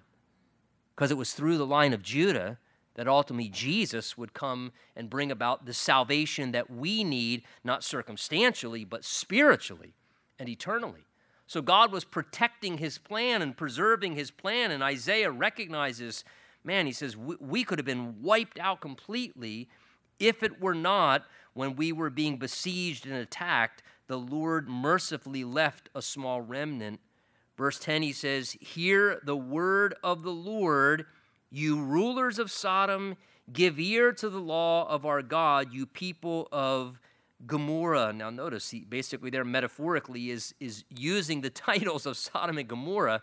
[0.96, 2.58] Because it was through the line of Judah
[2.96, 8.84] that ultimately Jesus would come and bring about the salvation that we need, not circumstantially,
[8.84, 9.94] but spiritually
[10.38, 11.06] and eternally.
[11.50, 14.70] So God was protecting his plan and preserving his plan.
[14.70, 16.24] And Isaiah recognizes,
[16.64, 19.68] man, he says, we could have been wiped out completely
[20.20, 21.24] if it were not
[21.56, 27.00] when we were being besieged and attacked, the Lord mercifully left a small remnant.
[27.58, 31.08] Verse 10, he says, Hear the word of the Lord,
[31.50, 33.18] you rulers of Sodom,
[33.52, 37.00] give ear to the law of our God, you people of
[37.46, 38.14] Gomorrah.
[38.14, 43.22] Now, notice, he basically there metaphorically is, is using the titles of Sodom and Gomorrah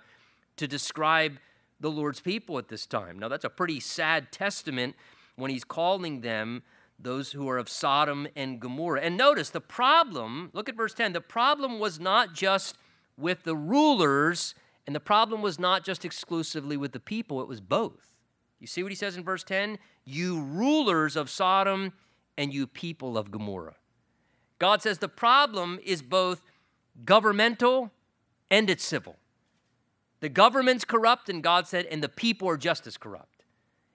[0.56, 1.38] to describe
[1.80, 3.18] the Lord's people at this time.
[3.18, 4.96] Now, that's a pretty sad testament
[5.36, 6.62] when he's calling them
[6.98, 9.02] those who are of Sodom and Gomorrah.
[9.02, 12.76] And notice the problem, look at verse 10, the problem was not just
[13.18, 14.54] with the rulers,
[14.86, 18.14] and the problem was not just exclusively with the people, it was both.
[18.58, 19.78] You see what he says in verse 10?
[20.04, 21.92] You rulers of Sodom
[22.38, 23.76] and you people of Gomorrah.
[24.58, 26.42] God says the problem is both
[27.04, 27.90] governmental
[28.50, 29.16] and it's civil.
[30.20, 33.35] The government's corrupt, and God said, and the people are just as corrupt.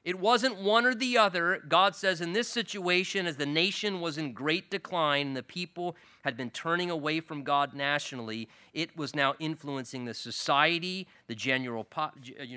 [0.03, 1.61] It wasn't one or the other.
[1.67, 5.95] God says, in this situation, as the nation was in great decline and the people
[6.23, 11.85] had been turning away from God nationally, it was now influencing the society, the general,
[11.95, 12.09] uh,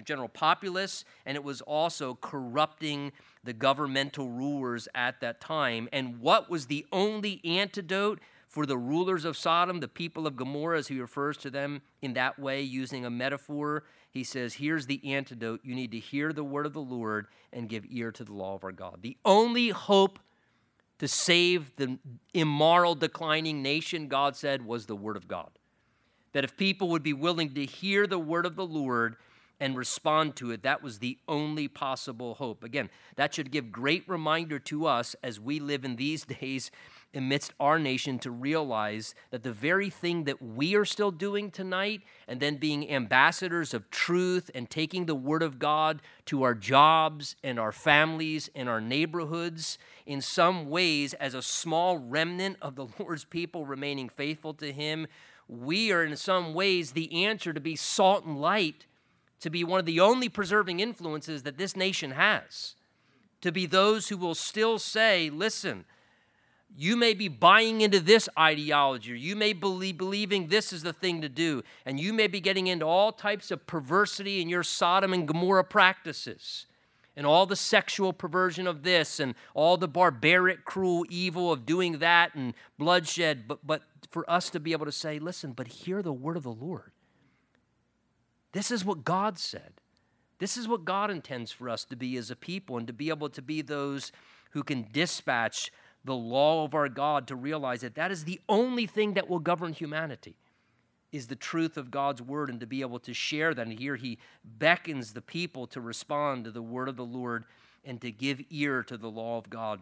[0.04, 5.86] general populace, and it was also corrupting the governmental rulers at that time.
[5.92, 10.78] And what was the only antidote for the rulers of Sodom, the people of Gomorrah,
[10.78, 13.84] as he refers to them in that way, using a metaphor?
[14.14, 15.60] He says, Here's the antidote.
[15.64, 18.54] You need to hear the word of the Lord and give ear to the law
[18.54, 19.00] of our God.
[19.02, 20.20] The only hope
[21.00, 21.98] to save the
[22.32, 25.50] immoral, declining nation, God said, was the word of God.
[26.32, 29.16] That if people would be willing to hear the word of the Lord,
[29.60, 30.62] and respond to it.
[30.62, 32.64] That was the only possible hope.
[32.64, 36.70] Again, that should give great reminder to us as we live in these days
[37.14, 42.02] amidst our nation to realize that the very thing that we are still doing tonight,
[42.28, 47.36] and then being ambassadors of truth and taking the word of God to our jobs
[47.42, 52.86] and our families and our neighborhoods, in some ways, as a small remnant of the
[52.98, 55.06] Lord's people remaining faithful to Him,
[55.48, 58.86] we are in some ways the answer to be salt and light
[59.40, 62.76] to be one of the only preserving influences that this nation has.
[63.42, 65.84] To be those who will still say, listen,
[66.76, 70.92] You may be buying into this ideology, or you may be believing this is the
[70.92, 74.64] thing to do, and you may be getting into all types of perversity in your
[74.64, 76.66] Sodom and Gomorrah practices,
[77.16, 81.98] and all the sexual perversion of this, and all the barbaric, cruel evil of doing
[81.98, 83.46] that, and bloodshed.
[83.46, 86.42] But, but for us to be able to say, listen, but hear the word of
[86.42, 86.90] the Lord.
[88.50, 89.74] This is what God said.
[90.40, 93.10] This is what God intends for us to be as a people, and to be
[93.10, 94.10] able to be those
[94.50, 95.70] who can dispatch
[96.04, 99.38] the law of our God to realize that that is the only thing that will
[99.38, 100.36] govern humanity
[101.12, 103.66] is the truth of God's word and to be able to share that.
[103.66, 107.44] And here he beckons the people to respond to the word of the Lord
[107.84, 109.80] and to give ear to the law of God.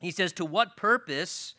[0.00, 1.54] He says, To what purpose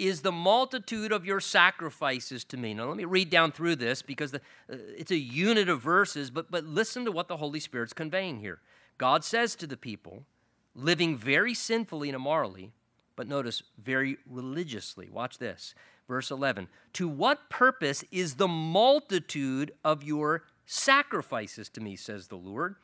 [0.00, 2.74] is the multitude of your sacrifices to me?
[2.74, 4.38] Now, let me read down through this because the,
[4.70, 8.40] uh, it's a unit of verses, but, but listen to what the Holy Spirit's conveying
[8.40, 8.60] here.
[8.98, 10.24] God says to the people,
[10.74, 12.72] living very sinfully and immorally,
[13.20, 15.10] but notice very religiously.
[15.10, 15.74] Watch this.
[16.08, 22.38] Verse 11 To what purpose is the multitude of your sacrifices to me, says the
[22.38, 22.76] Lord?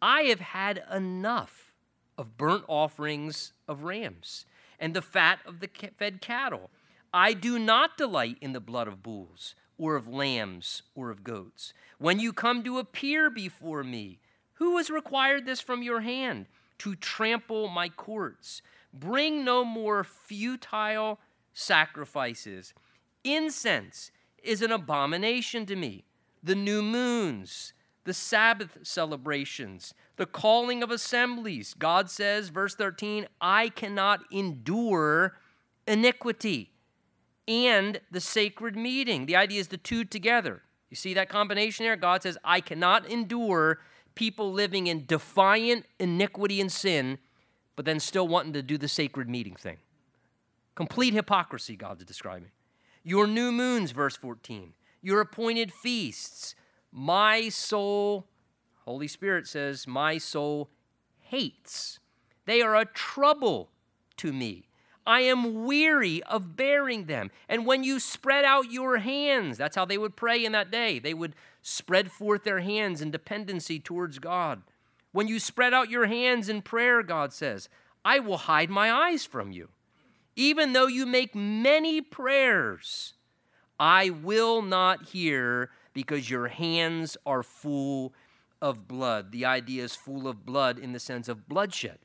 [0.00, 1.72] I have had enough
[2.16, 4.46] of burnt offerings of rams
[4.78, 5.68] and the fat of the
[5.98, 6.70] fed cattle.
[7.12, 11.74] I do not delight in the blood of bulls or of lambs or of goats.
[11.98, 14.20] When you come to appear before me,
[14.52, 16.46] who has required this from your hand
[16.78, 18.62] to trample my courts?
[18.92, 21.18] Bring no more futile
[21.54, 22.74] sacrifices.
[23.24, 24.10] Incense
[24.42, 26.04] is an abomination to me.
[26.42, 27.72] The new moons,
[28.04, 31.74] the Sabbath celebrations, the calling of assemblies.
[31.74, 35.38] God says, verse 13, I cannot endure
[35.86, 36.72] iniquity.
[37.48, 39.26] And the sacred meeting.
[39.26, 40.62] The idea is the two together.
[40.90, 41.96] You see that combination there?
[41.96, 43.80] God says, I cannot endure
[44.14, 47.18] people living in defiant iniquity and sin
[47.76, 49.78] but then still wanting to do the sacred meeting thing.
[50.74, 52.50] Complete hypocrisy, God's describing.
[53.02, 56.54] Your new moons, verse 14, your appointed feasts,
[56.92, 58.26] my soul,
[58.84, 60.70] Holy Spirit says, my soul
[61.20, 61.98] hates.
[62.46, 63.70] They are a trouble
[64.18, 64.68] to me.
[65.04, 67.30] I am weary of bearing them.
[67.48, 70.98] And when you spread out your hands, that's how they would pray in that day.
[70.98, 74.62] They would spread forth their hands in dependency towards God.
[75.12, 77.68] When you spread out your hands in prayer, God says,
[78.04, 79.68] I will hide my eyes from you.
[80.34, 83.14] Even though you make many prayers,
[83.78, 88.14] I will not hear because your hands are full
[88.62, 89.32] of blood.
[89.32, 91.98] The idea is full of blood in the sense of bloodshed.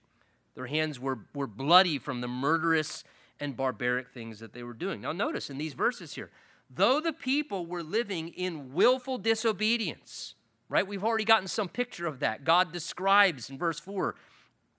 [0.55, 3.03] Their hands were, were bloody from the murderous
[3.39, 5.01] and barbaric things that they were doing.
[5.01, 6.31] Now, notice in these verses here,
[6.69, 10.33] though the people were living in willful disobedience,
[10.69, 10.85] right?
[10.85, 12.43] We've already gotten some picture of that.
[12.43, 14.15] God describes in verse 4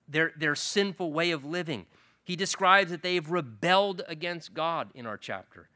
[0.07, 1.85] their, their sinful way of living.
[2.23, 5.69] He describes that they've rebelled against God in our chapter.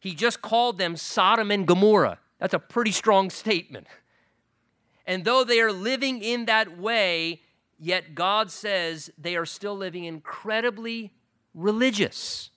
[0.00, 2.18] He just called them Sodom and Gomorrah.
[2.38, 3.86] That's a pretty strong statement.
[5.06, 7.42] And though they are living in that way,
[7.78, 11.12] yet God says they are still living incredibly
[11.54, 12.50] religious.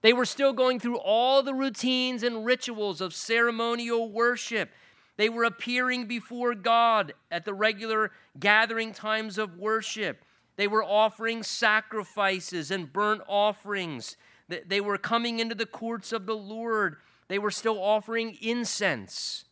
[0.00, 4.70] They were still going through all the routines and rituals of ceremonial worship.
[5.16, 10.24] They were appearing before God at the regular gathering times of worship.
[10.56, 14.16] They were offering sacrifices and burnt offerings.
[14.48, 16.96] They were coming into the courts of the Lord.
[17.28, 19.44] They were still offering incense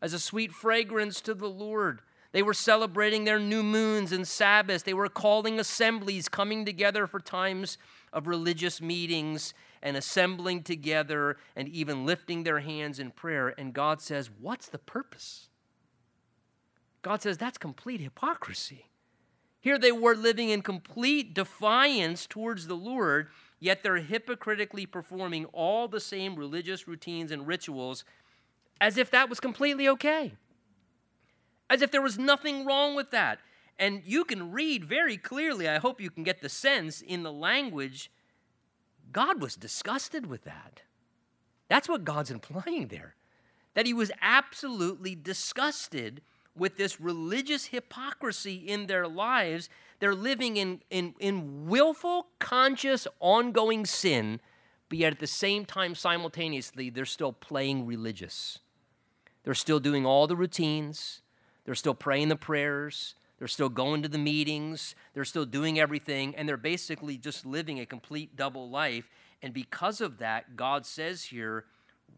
[0.00, 2.00] as a sweet fragrance to the Lord.
[2.32, 4.82] They were celebrating their new moons and Sabbaths.
[4.82, 7.78] They were calling assemblies, coming together for times
[8.12, 13.54] of religious meetings and assembling together and even lifting their hands in prayer.
[13.58, 15.48] And God says, What's the purpose?
[17.02, 18.86] God says, That's complete hypocrisy.
[19.60, 25.88] Here they were living in complete defiance towards the Lord, yet they're hypocritically performing all
[25.88, 28.04] the same religious routines and rituals
[28.80, 30.34] as if that was completely okay,
[31.68, 33.40] as if there was nothing wrong with that.
[33.78, 37.32] And you can read very clearly, I hope you can get the sense in the
[37.32, 38.10] language,
[39.12, 40.82] God was disgusted with that.
[41.68, 43.14] That's what God's implying there.
[43.74, 46.22] That he was absolutely disgusted
[46.56, 49.68] with this religious hypocrisy in their lives.
[50.00, 54.40] They're living in, in, in willful, conscious, ongoing sin,
[54.88, 58.58] but yet at the same time, simultaneously, they're still playing religious.
[59.44, 61.22] They're still doing all the routines,
[61.64, 66.34] they're still praying the prayers, they're still going to the meetings, they're still doing everything,
[66.36, 69.08] and they're basically just living a complete double life.
[69.42, 71.64] And because of that, God says here,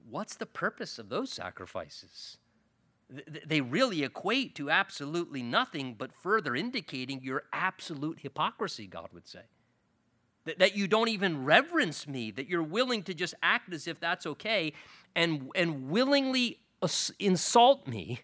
[0.09, 2.39] what's the purpose of those sacrifices?
[3.45, 9.43] they really equate to absolutely nothing, but further indicating your absolute hypocrisy, God would say.
[10.59, 14.27] that, you don't even reverence me, that you're willing to just act as if that's
[14.27, 14.73] okay
[15.15, 16.61] and, and willingly
[17.19, 18.21] insult me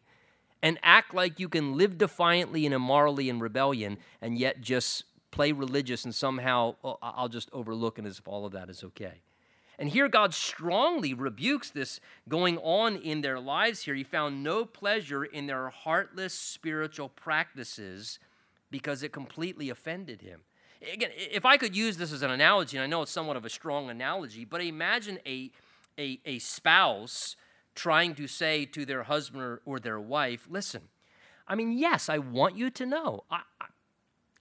[0.62, 5.52] and act like you can live defiantly and immorally in rebellion and yet just play
[5.52, 9.20] religious and somehow oh, I'll just overlook it as if all of that is okay.
[9.78, 13.94] And here God strongly rebukes this going on in their lives here.
[13.94, 18.18] He found no pleasure in their heartless spiritual practices
[18.70, 20.40] because it completely offended him.
[20.92, 23.44] Again, if I could use this as an analogy, and I know it's somewhat of
[23.44, 25.50] a strong analogy, but imagine a,
[25.98, 27.36] a, a spouse
[27.76, 30.82] trying to say to their husband or their wife, listen,
[31.46, 33.24] I mean, yes, I want you to know.
[33.30, 33.42] I,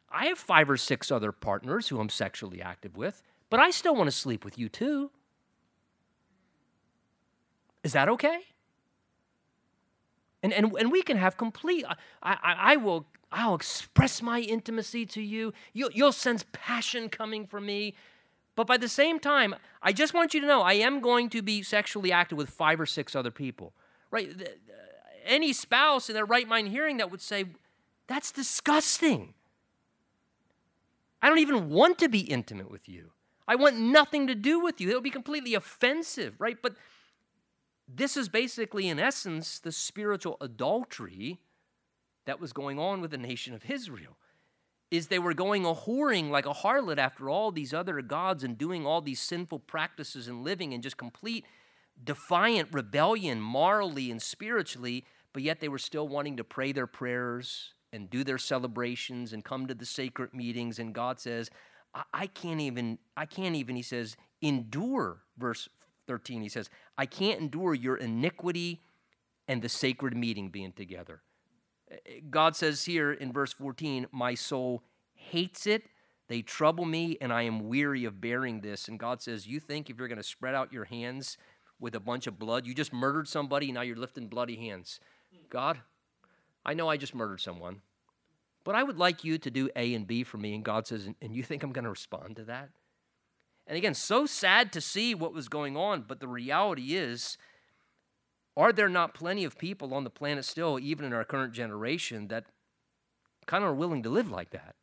[0.10, 3.96] I have five or six other partners who I'm sexually active with, but I still
[3.96, 5.12] want to sleep with you too.
[7.84, 8.40] Is that okay?
[10.42, 14.40] And, and, and we can have complete, uh, I, I, I will I'll express my
[14.40, 15.54] intimacy to you.
[15.74, 17.96] You'll, you'll sense passion coming from me.
[18.56, 21.41] But by the same time, I just want you to know I am going to
[21.41, 23.74] be sexually active with five or six other people.
[24.12, 24.30] Right?
[25.26, 27.45] Any spouse in their right mind hearing that would say,
[28.08, 29.34] that's disgusting.
[31.22, 33.12] I don't even want to be intimate with you.
[33.47, 34.89] I want nothing to do with you.
[34.89, 36.58] It'll be completely offensive, right?
[36.62, 36.76] But
[37.88, 41.39] this is basically, in essence, the spiritual adultery
[42.26, 44.18] that was going on with the nation of Israel.
[44.92, 48.58] Is they were going a whoring like a harlot after all these other gods and
[48.58, 51.46] doing all these sinful practices and living in just complete
[52.04, 57.74] defiant rebellion morally and spiritually, but yet they were still wanting to pray their prayers
[57.94, 60.80] and do their celebrations and come to the sacred meetings.
[60.80, 61.50] And God says,
[61.94, 65.70] I, I can't even, I can't even, he says, endure, verse
[66.08, 68.82] 13, he says, I can't endure your iniquity
[69.48, 71.22] and the sacred meeting being together.
[72.30, 74.84] God says here in verse 14, My soul
[75.14, 75.84] hates it.
[76.28, 78.88] They trouble me, and I am weary of bearing this.
[78.88, 81.38] And God says, You think if you're going to spread out your hands
[81.80, 85.00] with a bunch of blood, you just murdered somebody, now you're lifting bloody hands.
[85.50, 85.80] God,
[86.66, 87.82] I know I just murdered someone,
[88.64, 90.56] but I would like you to do A and B for me.
[90.56, 92.70] And God says, And you think I'm going to respond to that?
[93.68, 97.38] And again, so sad to see what was going on, but the reality is,
[98.58, 102.30] are there not plenty of people on the planet still, even in our current generation,
[102.30, 102.45] that
[103.45, 104.76] kind of are willing to live like that?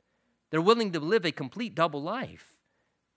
[0.51, 2.59] They're willing to live a complete double life.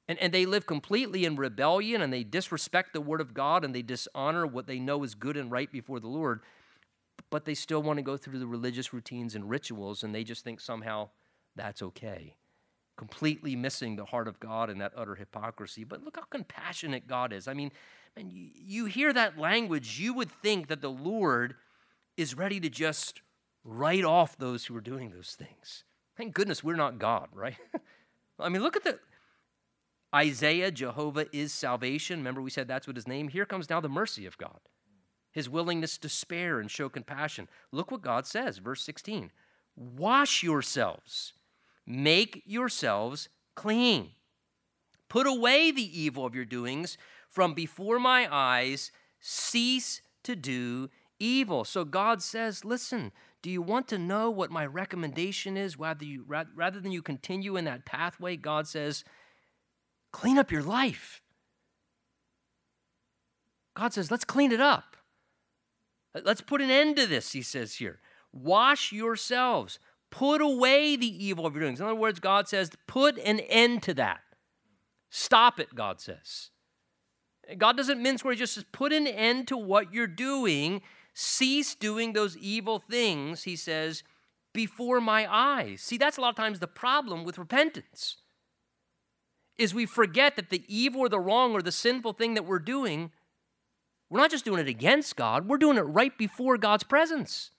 [0.07, 3.73] And, and they live completely in rebellion and they disrespect the Word of God and
[3.73, 6.41] they dishonor what they know is good and right before the Lord,
[7.29, 10.43] but they still want to go through the religious routines and rituals and they just
[10.43, 11.09] think somehow
[11.55, 12.35] that's okay.
[12.97, 15.83] Completely missing the heart of God and that utter hypocrisy.
[15.83, 17.47] But look how compassionate God is.
[17.47, 17.71] I mean,
[18.15, 21.55] and you hear that language, you would think that the Lord
[22.15, 23.21] is ready to just
[23.63, 25.83] write off those who are doing those things.
[26.15, 27.57] Thank goodness we're not God, right?
[28.39, 28.99] I mean, look at the
[30.13, 32.19] Isaiah, Jehovah is salvation.
[32.19, 33.27] Remember, we said that's what his name.
[33.27, 34.59] Here comes now the mercy of God,
[35.31, 37.49] his willingness to spare and show compassion.
[37.73, 39.31] Look what God says, verse 16
[39.75, 41.33] Wash yourselves,
[41.85, 44.11] make yourselves clean.
[45.09, 46.97] Put away the evil of your doings
[47.29, 51.63] from before my eyes, cease to do evil.
[51.63, 53.11] So God says, listen,
[53.41, 56.25] do you want to know what my recommendation is rather, you,
[56.55, 58.35] rather than you continue in that pathway?
[58.35, 59.03] God says,
[60.11, 61.21] clean up your life.
[63.75, 64.97] God says, let's clean it up.
[66.23, 67.99] Let's put an end to this, he says here.
[68.31, 69.79] Wash yourselves.
[70.15, 71.81] Put away the evil of your doings.
[71.81, 74.21] In other words, God says, put an end to that.
[75.09, 76.51] Stop it, God says.
[77.57, 80.81] God doesn't mince words, He just says, put an end to what you're doing.
[81.13, 84.03] Cease doing those evil things, he says,
[84.53, 85.81] before my eyes.
[85.81, 88.15] See, that's a lot of times the problem with repentance.
[89.57, 92.59] Is we forget that the evil or the wrong or the sinful thing that we're
[92.59, 93.11] doing,
[94.09, 97.51] we're not just doing it against God, we're doing it right before God's presence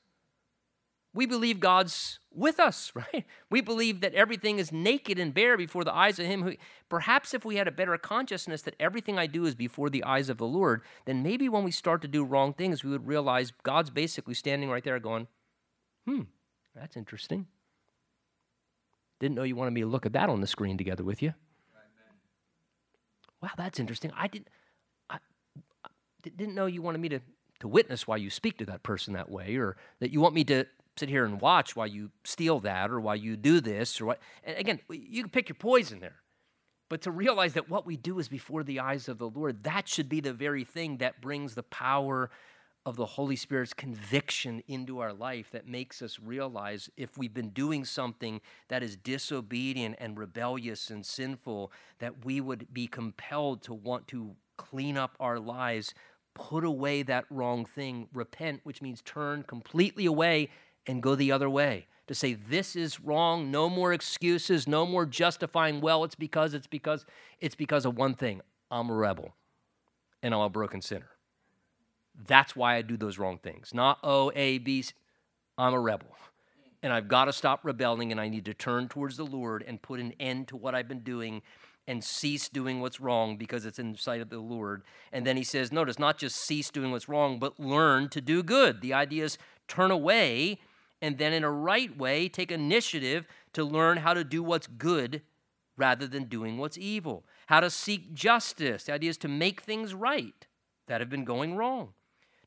[1.17, 3.25] we believe God's with us, right?
[3.51, 6.55] We believe that everything is naked and bare before the eyes of Him who,
[6.89, 10.29] perhaps if we had a better consciousness that everything I do is before the eyes
[10.29, 13.53] of the Lord, then maybe when we start to do wrong things, we would realize
[13.63, 15.27] God's basically standing right there going,
[16.07, 16.23] hmm,
[16.75, 17.47] that's interesting.
[19.19, 21.33] Didn't know you wanted me to look at that on the screen together with you.
[23.43, 24.13] Wow, that's interesting.
[24.15, 24.49] I didn't,
[26.23, 27.21] didn't know you wanted me to,
[27.61, 30.45] to witness why you speak to that person that way, or that you want me
[30.45, 34.07] to sit here and watch while you steal that or while you do this or
[34.07, 34.19] what.
[34.45, 36.17] And again, you can pick your poison there.
[36.89, 39.89] But to realize that what we do is before the eyes of the Lord, that
[39.89, 42.31] should be the very thing that brings the power
[42.87, 47.51] of the Holy Spirit's conviction into our life that makes us realize if we've been
[47.51, 53.75] doing something that is disobedient and rebellious and sinful, that we would be compelled to
[53.75, 55.93] want to clean up our lives,
[56.35, 60.49] put away that wrong thing, repent, which means turn completely away
[60.87, 61.87] and go the other way.
[62.09, 66.69] To say, this is wrong, no more excuses, no more justifying, well, it's because, it's
[66.69, 67.05] because,
[67.41, 69.35] it's because of one thing I'm a rebel
[70.23, 71.09] and I'm a broken sinner.
[72.27, 73.75] That's why I do those wrong things.
[73.75, 74.85] Not O, A, B.
[75.59, 76.09] I'm a rebel.
[76.83, 79.83] And I've got to stop rebelling and I need to turn towards the Lord and
[79.83, 81.43] put an end to what I've been doing
[81.89, 84.83] and cease doing what's wrong because it's in sight of the Lord.
[85.13, 88.43] And then he says, notice, not just cease doing what's wrong, but learn to do
[88.43, 88.81] good.
[88.81, 90.59] The idea is turn away
[91.03, 95.23] and then, in a right way, take initiative to learn how to do what's good
[95.77, 97.25] rather than doing what's evil.
[97.47, 98.85] How to seek justice.
[98.85, 100.47] The idea is to make things right
[100.87, 101.93] that have been going wrong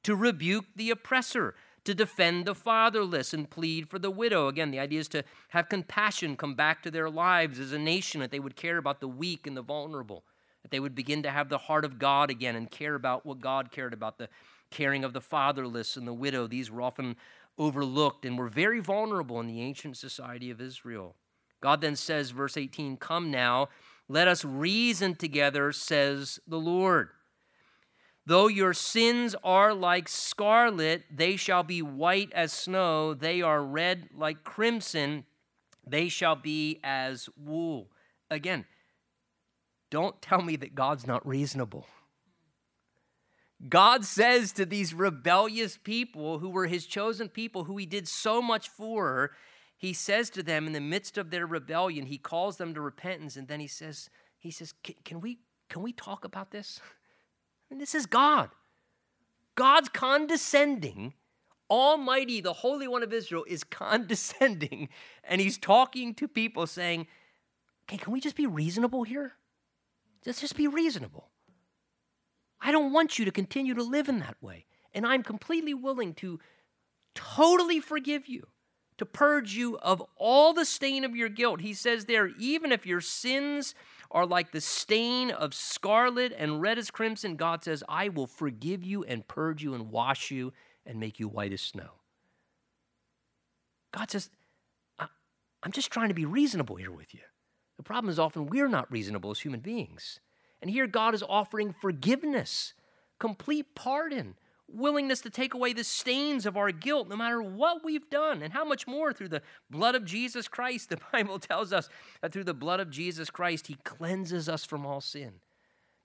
[0.04, 4.48] to rebuke the oppressor, to defend the fatherless and plead for the widow.
[4.48, 8.22] Again, the idea is to have compassion come back to their lives as a nation,
[8.22, 10.24] that they would care about the weak and the vulnerable,
[10.62, 13.40] that they would begin to have the heart of God again and care about what
[13.40, 14.30] God cared about the
[14.72, 16.48] caring of the fatherless and the widow.
[16.48, 17.16] These were often
[17.60, 21.16] overlooked and were very vulnerable in the ancient society of Israel.
[21.62, 23.70] God then says, verse 18, Come now,
[24.08, 27.10] let us reason together, says the Lord.
[28.26, 33.14] Though your sins are like scarlet, they shall be white as snow.
[33.14, 35.26] They are red like crimson.
[35.86, 37.90] They shall be as wool.
[38.30, 38.66] Again,
[39.90, 41.88] don't tell me that God's not reasonable.
[43.68, 48.42] God says to these rebellious people who were his chosen people, who he did so
[48.42, 49.32] much for,
[49.78, 53.36] he says to them in the midst of their rebellion, he calls them to repentance,
[53.36, 56.80] and then he says, he says, can we, can we talk about this?
[57.70, 58.50] And this is God.
[59.56, 61.14] God's condescending.
[61.70, 64.90] Almighty, the Holy One of Israel, is condescending.
[65.24, 67.06] And he's talking to people saying,
[67.84, 69.34] Okay, can we just be reasonable here?
[70.26, 71.30] Let's just be reasonable.
[72.62, 74.66] I don't want you to continue to live in that way.
[74.94, 76.40] And I'm completely willing to
[77.16, 78.48] totally forgive you,
[78.98, 81.62] to purge you of all the stain of your guilt.
[81.62, 83.76] He says there, even if your sins
[84.12, 88.84] are like the stain of scarlet and red as crimson, God says, I will forgive
[88.84, 90.54] you and purge you and wash you
[90.86, 91.92] and make you white as snow.
[93.92, 94.30] God says,
[95.00, 97.22] I'm just trying to be reasonable here with you.
[97.78, 100.20] The problem is often we're not reasonable as human beings.
[100.62, 102.74] And here God is offering forgiveness,
[103.20, 104.36] complete pardon,
[104.68, 108.54] willingness to take away the stains of our guilt, no matter what we've done, and
[108.54, 110.90] how much more through the blood of Jesus Christ.
[110.90, 111.90] The Bible tells us
[112.22, 115.34] that through the blood of Jesus Christ, He cleanses us from all sin.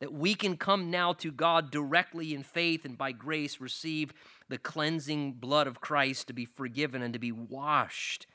[0.01, 4.13] That we can come now to God directly in faith and by grace receive
[4.49, 8.27] the cleansing blood of Christ to be forgiven and to be washed.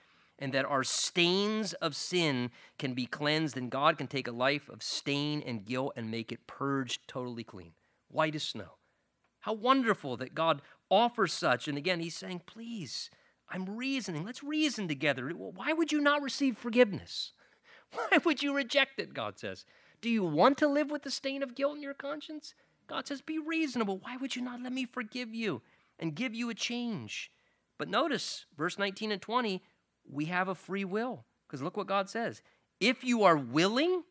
[0.42, 4.70] And that our stains of sin can be cleansed, and God can take a life
[4.70, 7.74] of stain and guilt and make it purged totally clean,
[8.08, 8.78] white as snow.
[9.42, 11.68] How wonderful that God offers such.
[11.68, 13.10] And again, he's saying, please,
[13.50, 14.26] I'm reasoning.
[14.26, 15.30] Let's reason together.
[15.30, 17.34] Why would you not receive forgiveness?
[17.94, 19.14] Why would you reject it?
[19.14, 19.66] God says.
[20.02, 22.54] Do you want to live with the stain of guilt in your conscience?
[22.88, 23.98] God says, be reasonable.
[23.98, 25.62] Why would you not let me forgive you
[26.00, 27.32] and give you a change?
[27.78, 29.62] But notice, verse 19 and 20,
[30.12, 31.26] we have a free will.
[31.48, 32.42] Because look what God says.
[32.80, 34.04] If you are willing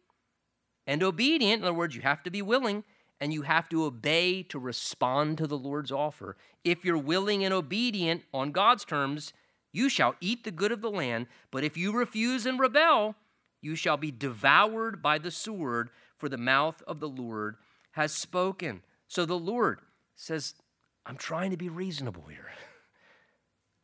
[0.87, 2.85] and obedient, in other words, you have to be willing,
[3.21, 6.37] and you have to obey to respond to the Lord's offer.
[6.65, 9.33] If you're willing and obedient on God's terms,
[9.73, 11.27] you shall eat the good of the land.
[11.51, 13.17] But if you refuse and rebel,
[13.61, 17.57] you shall be devoured by the sword, for the mouth of the Lord
[17.93, 18.83] has spoken.
[19.09, 19.81] So the Lord
[20.15, 20.55] says,
[21.07, 22.51] I'm trying to be reasonable here.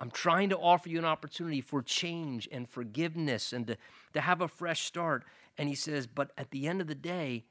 [0.05, 3.78] I'm trying to offer you an opportunity for change and forgiveness and to,
[4.12, 5.24] to have a fresh start.
[5.57, 7.46] And he says, But at the end of the day,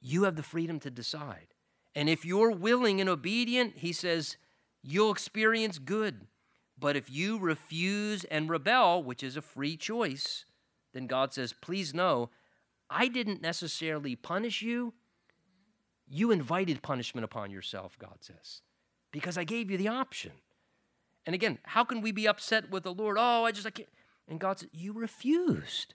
[0.00, 1.54] you have the freedom to decide.
[1.94, 4.38] And if you're willing and obedient, he says,
[4.82, 6.26] you'll experience good.
[6.76, 10.46] But if you refuse and rebel, which is a free choice,
[10.92, 12.30] then God says, please know,
[12.90, 14.94] I didn't necessarily punish you.
[16.08, 18.62] You invited punishment upon yourself, God says,
[19.12, 20.32] because I gave you the option.
[21.28, 23.18] And again, how can we be upset with the Lord?
[23.20, 23.90] Oh, I just, I can't.
[24.28, 25.92] And God said, You refused.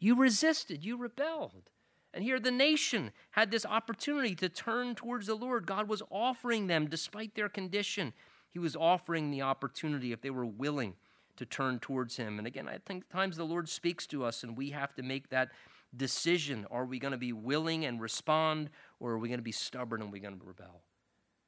[0.00, 0.82] You resisted.
[0.82, 1.68] You rebelled.
[2.14, 5.66] And here the nation had this opportunity to turn towards the Lord.
[5.66, 8.14] God was offering them, despite their condition,
[8.48, 10.94] He was offering the opportunity if they were willing
[11.36, 12.38] to turn towards Him.
[12.38, 15.28] And again, I think times the Lord speaks to us and we have to make
[15.28, 15.50] that
[15.94, 16.66] decision.
[16.70, 18.70] Are we going to be willing and respond,
[19.00, 20.80] or are we going to be stubborn and we're going to rebel?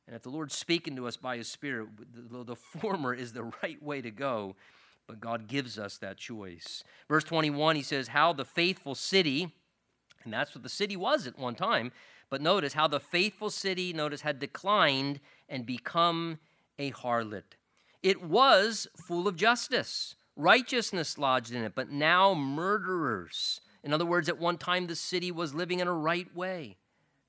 [0.07, 1.89] And if the Lord's speaking to us by His Spirit,
[2.31, 4.55] the, the former is the right way to go,
[5.07, 6.85] but God gives us that choice.
[7.09, 9.53] Verse 21, he says, How the faithful city,
[10.25, 11.93] and that's what the city was at one time,
[12.31, 16.39] but notice how the faithful city, notice, had declined and become
[16.79, 17.57] a harlot.
[18.03, 23.61] It was full of justice, righteousness lodged in it, but now murderers.
[23.83, 26.77] In other words, at one time the city was living in a right way.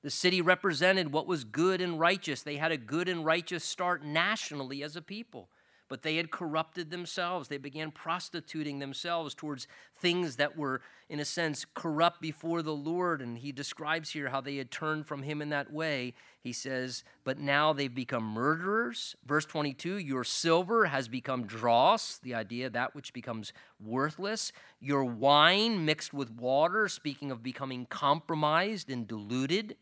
[0.06, 2.42] The city represented what was good and righteous.
[2.42, 5.48] They had a good and righteous start nationally as a people
[5.88, 7.48] but they had corrupted themselves.
[7.48, 13.22] They began prostituting themselves towards things that were, in a sense, corrupt before the Lord.
[13.22, 16.14] And he describes here how they had turned from him in that way.
[16.40, 19.14] He says, But now they've become murderers.
[19.24, 24.52] Verse 22 Your silver has become dross, the idea that which becomes worthless.
[24.80, 29.76] Your wine mixed with water, speaking of becoming compromised and diluted.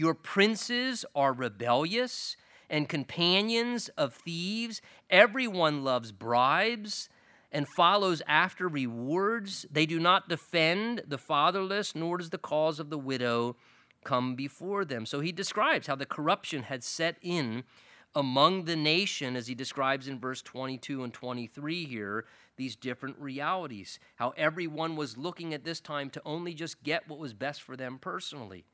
[0.00, 2.34] Your princes are rebellious
[2.70, 4.80] and companions of thieves.
[5.10, 7.10] Everyone loves bribes
[7.52, 9.66] and follows after rewards.
[9.70, 13.56] They do not defend the fatherless, nor does the cause of the widow
[14.02, 15.04] come before them.
[15.04, 17.64] So he describes how the corruption had set in
[18.14, 22.24] among the nation, as he describes in verse 22 and 23 here,
[22.56, 24.00] these different realities.
[24.16, 27.76] How everyone was looking at this time to only just get what was best for
[27.76, 28.64] them personally.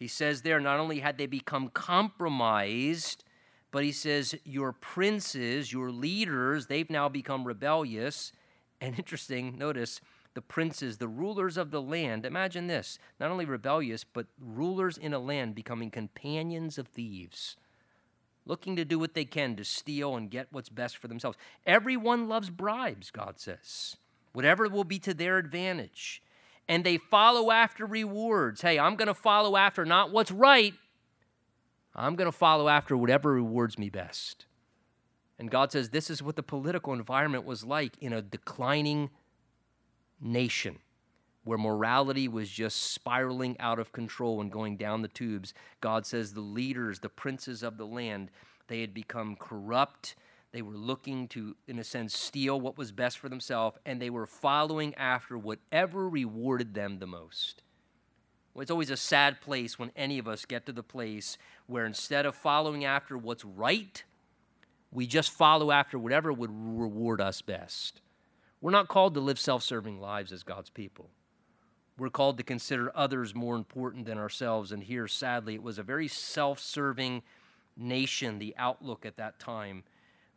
[0.00, 3.22] He says there, not only had they become compromised
[3.70, 8.32] but he says, Your princes, your leaders, they've now become rebellious.
[8.80, 10.00] And interesting, notice
[10.34, 12.24] the princes, the rulers of the land.
[12.24, 17.56] Imagine this not only rebellious, but rulers in a land becoming companions of thieves,
[18.46, 21.36] looking to do what they can to steal and get what's best for themselves.
[21.66, 23.96] Everyone loves bribes, God says,
[24.32, 26.22] whatever will be to their advantage.
[26.70, 28.62] And they follow after rewards.
[28.62, 30.72] Hey, I'm going to follow after not what's right,
[31.96, 34.46] I'm going to follow after whatever rewards me best.
[35.36, 39.10] And God says this is what the political environment was like in a declining
[40.20, 40.78] nation
[41.42, 45.52] where morality was just spiraling out of control and going down the tubes.
[45.80, 48.30] God says the leaders, the princes of the land,
[48.68, 50.14] they had become corrupt.
[50.52, 54.10] They were looking to, in a sense, steal what was best for themselves, and they
[54.10, 57.62] were following after whatever rewarded them the most.
[58.52, 61.86] Well, it's always a sad place when any of us get to the place where
[61.86, 64.02] instead of following after what's right,
[64.90, 68.00] we just follow after whatever would reward us best.
[68.60, 71.10] We're not called to live self serving lives as God's people.
[71.96, 74.72] We're called to consider others more important than ourselves.
[74.72, 77.22] And here, sadly, it was a very self serving
[77.76, 79.84] nation, the outlook at that time.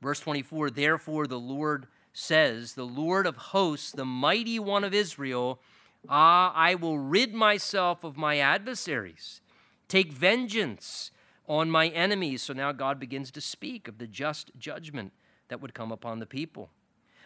[0.03, 5.61] Verse 24 Therefore, the Lord says, The Lord of hosts, the mighty one of Israel,
[6.09, 9.39] Ah, I will rid myself of my adversaries,
[9.87, 11.11] take vengeance
[11.47, 12.43] on my enemies.
[12.43, 15.13] So now God begins to speak of the just judgment
[15.47, 16.69] that would come upon the people.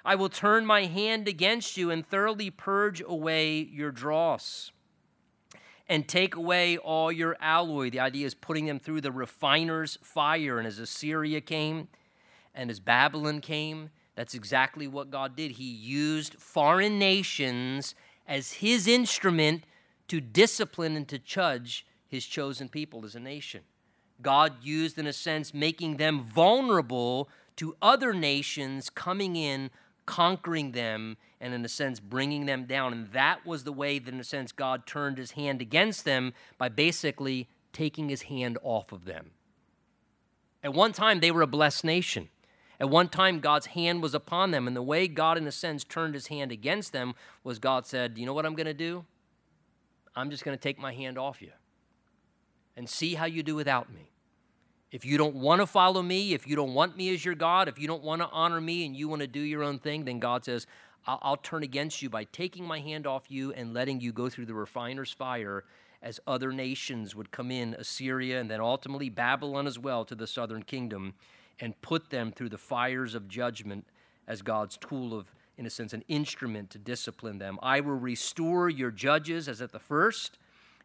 [0.06, 4.72] I will turn my hand against you and thoroughly purge away your dross
[5.90, 7.90] and take away all your alloy.
[7.90, 10.60] The idea is putting them through the refiner's fire.
[10.60, 11.88] And as Assyria came
[12.58, 15.51] and as Babylon came, that's exactly what God did.
[15.51, 17.93] He used foreign nations
[18.28, 19.64] as his instrument
[20.08, 23.62] to discipline and to judge his chosen people as a nation.
[24.22, 29.70] God used, in a sense, making them vulnerable to other nations coming in,
[30.08, 32.91] conquering them, and in a sense, bringing them down.
[32.91, 36.34] And that was the way that, in a sense, God turned his hand against them
[36.58, 39.32] by basically taking his hand off of them.
[40.64, 42.30] At one time, they were a blessed nation.
[42.80, 45.84] At one time, God's hand was upon them, and the way God, in a sense,
[45.84, 49.06] turned his hand against them was God said, You know what I'm going to do?
[50.16, 51.52] I'm just going to take my hand off you
[52.76, 54.12] and see how you do without me.
[54.92, 57.68] If you don't want to follow me, if you don't want me as your God,
[57.68, 60.06] if you don't want to honor me and you want to do your own thing,
[60.06, 60.66] then God says,
[61.06, 64.30] I'll, I'll turn against you by taking my hand off you and letting you go
[64.30, 65.66] through the refiner's fire
[66.02, 70.28] as other nations would come in, Assyria and then ultimately Babylon as well, to the
[70.28, 71.16] southern kingdom
[71.60, 73.86] and put them through the fires of judgment
[74.28, 77.58] as God's tool of, in a sense, an instrument to discipline them.
[77.62, 80.38] I will restore your judges as at the first,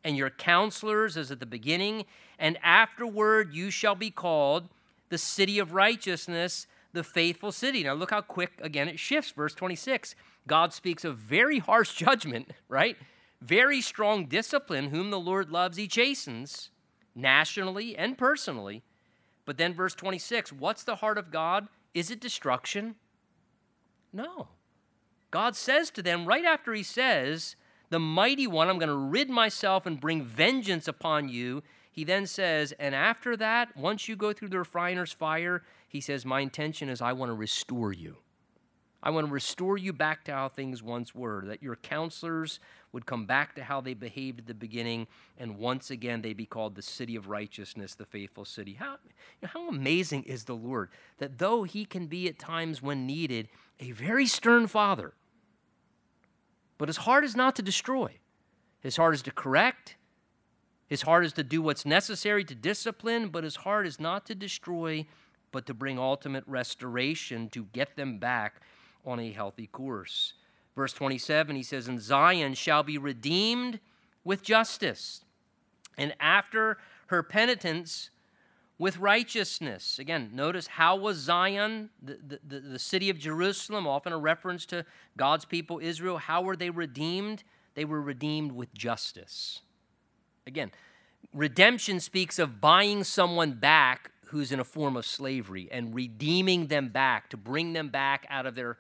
[0.05, 2.05] and your counselors as at the beginning,
[2.39, 4.69] and afterward you shall be called
[5.11, 7.85] the city of righteousness, the faithful city.
[7.85, 9.33] Now look how quick, again, it shifts.
[9.33, 10.15] Verse 26.
[10.47, 12.97] God speaks of very harsh judgment, right?
[13.41, 16.71] Very strong discipline, whom the Lord loves, he chastens,
[17.15, 18.83] nationally and personally
[19.45, 21.69] but then, verse 26 what's the heart of God?
[21.95, 22.97] Is it destruction?
[24.13, 24.49] No.
[25.31, 27.57] God says to them right after he says,
[27.91, 31.63] The mighty one, I'm going to rid myself and bring vengeance upon you.
[31.91, 36.25] he then says, and after that, once you go through the refiner's fire, he says,
[36.25, 38.19] My intention is I want to restore you.
[39.03, 42.61] I want to restore you back to how things once were, that your counselors
[42.93, 46.47] would come back to how they behaved at the beginning, and once again they be
[46.47, 48.75] called the city of righteousness, the faithful city.
[48.75, 48.99] How,
[49.43, 53.49] how amazing is the Lord that though he can be at times when needed
[53.81, 55.15] a very stern father,
[56.79, 58.13] but his heart is not to destroy,
[58.81, 59.97] his heart is to correct,
[60.87, 64.35] his heart is to do what's necessary to discipline, but his heart is not to
[64.35, 65.07] destroy,
[65.51, 68.61] but to bring ultimate restoration to get them back
[69.05, 70.35] on a healthy course.
[70.75, 73.81] Verse 27, he says, And Zion shall be redeemed
[74.25, 75.25] with justice,
[75.99, 76.79] and after
[77.09, 78.11] her penitence,
[78.79, 80.01] with righteousness.
[80.01, 84.85] Again, notice how was Zion, the, the, the, city of Jerusalem, often a reference to
[85.17, 87.45] God's people, Israel, how were they redeemed?
[87.75, 89.61] They were redeemed with justice.
[90.49, 90.73] Again,
[91.33, 96.89] redemption speaks of buying someone back who's in a form of slavery and redeeming them
[96.89, 98.79] back to bring them back out of their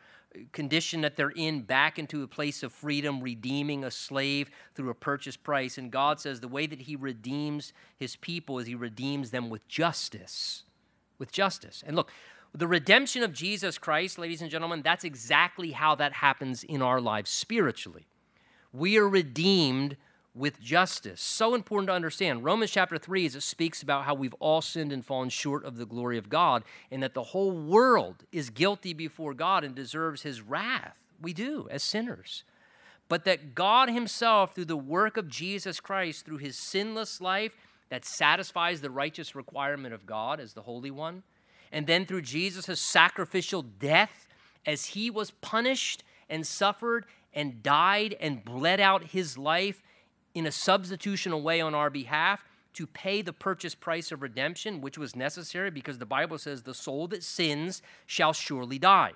[0.53, 4.95] condition that they're in back into a place of freedom, redeeming a slave through a
[4.95, 5.79] purchase price.
[5.79, 9.67] And God says the way that He redeems His people is He redeems them with
[9.69, 10.65] justice.
[11.19, 11.83] With justice.
[11.87, 12.11] And look,
[12.55, 17.01] the redemption of Jesus Christ, ladies and gentlemen, that's exactly how that happens in our
[17.01, 18.07] lives spiritually.
[18.73, 19.97] We are redeemed
[20.35, 21.21] with justice.
[21.21, 22.45] So important to understand.
[22.45, 25.77] Romans chapter 3 as it speaks about how we've all sinned and fallen short of
[25.77, 30.23] the glory of God and that the whole world is guilty before God and deserves
[30.23, 31.03] his wrath.
[31.21, 32.45] We do as sinners.
[33.09, 37.55] But that God himself through the work of Jesus Christ through his sinless life
[37.91, 41.23] that satisfies the righteous requirement of God as the holy one
[41.73, 44.29] and then through Jesus' sacrificial death
[44.65, 49.83] as he was punished and suffered and died and bled out his life
[50.35, 54.97] in a substitutional way on our behalf to pay the purchase price of redemption, which
[54.97, 59.13] was necessary because the Bible says the soul that sins shall surely die.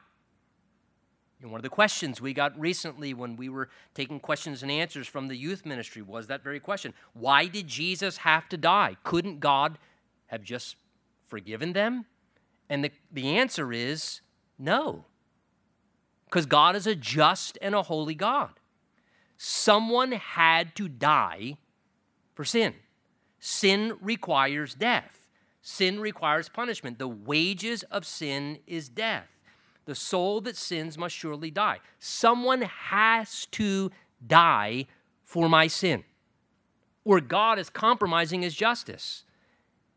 [1.41, 5.07] And one of the questions we got recently when we were taking questions and answers
[5.07, 8.97] from the youth ministry was that very question Why did Jesus have to die?
[9.05, 9.79] Couldn't God
[10.27, 10.77] have just
[11.27, 12.07] forgiven them?
[12.69, 14.21] And the, the answer is
[14.59, 15.05] no.
[16.25, 18.59] Because God is a just and a holy God.
[19.37, 21.57] Someone had to die
[22.35, 22.75] for sin.
[23.39, 25.29] Sin requires death.
[25.63, 26.99] Sin requires punishment.
[26.99, 29.29] The wages of sin is death.
[29.85, 31.81] The soul that sins must surely die.
[31.99, 33.91] Someone has to
[34.27, 34.87] die
[35.25, 36.05] for my sin,
[37.05, 39.25] or God is compromising his justice.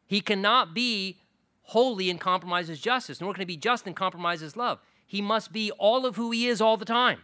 [0.06, 1.18] He cannot be
[1.62, 4.80] holy and compromise his justice, nor can he be just and compromise his love.
[5.06, 7.20] He must be all of who he is all the time.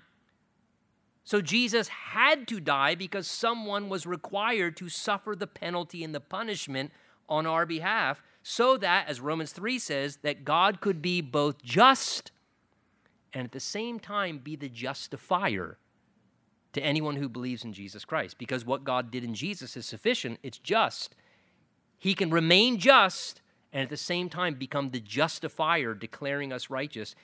[1.25, 6.19] So Jesus had to die because someone was required to suffer the penalty and the
[6.19, 6.91] punishment
[7.27, 12.31] on our behalf, so that, as Romans 3 says, that God could be both just
[13.33, 15.79] and at the same time be the justifier
[16.73, 18.37] to anyone who believes in Jesus Christ.
[18.37, 21.15] Because what God did in Jesus is sufficient, it's just.
[21.97, 23.41] He can remain just
[23.73, 27.15] and at the same time become the justifier, declaring us righteous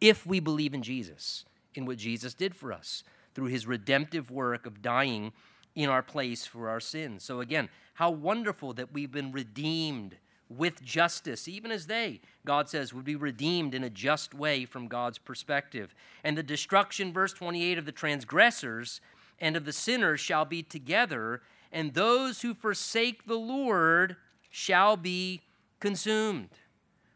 [0.00, 1.44] if we believe in Jesus,
[1.74, 3.02] in what Jesus did for us
[3.38, 5.32] through his redemptive work of dying
[5.76, 7.22] in our place for our sins.
[7.22, 10.16] So, again, how wonderful that we've been redeemed
[10.48, 14.88] with justice, even as they, God says, would be redeemed in a just way from
[14.88, 15.94] God's perspective.
[16.24, 19.00] And the destruction, verse 28, of the transgressors
[19.38, 24.16] and of the sinners shall be together, and those who forsake the Lord
[24.50, 25.42] shall be
[25.78, 26.48] consumed.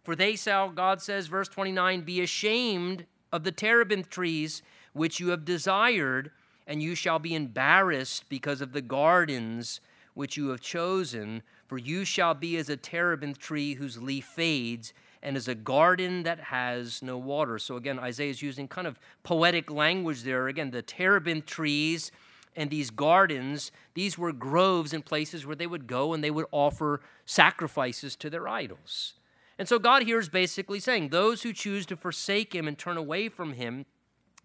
[0.05, 4.63] For they shall, God says, verse 29, be ashamed of the terebinth trees
[4.93, 6.31] which you have desired,
[6.67, 9.81] and you shall be embarrassed because of the gardens
[10.15, 11.43] which you have chosen.
[11.67, 16.25] For you shall be as a terebinth tree whose leaf fades, and as a garden
[16.25, 17.59] that has no water.
[17.59, 20.49] So again, Isaiah is using kind of poetic language there.
[20.49, 22.11] Again, the terebinth trees
[22.57, 26.47] and these gardens, these were groves and places where they would go and they would
[26.51, 29.15] offer sacrifices to their idols.
[29.59, 32.97] And so God here is basically saying, those who choose to forsake him and turn
[32.97, 33.87] away from him,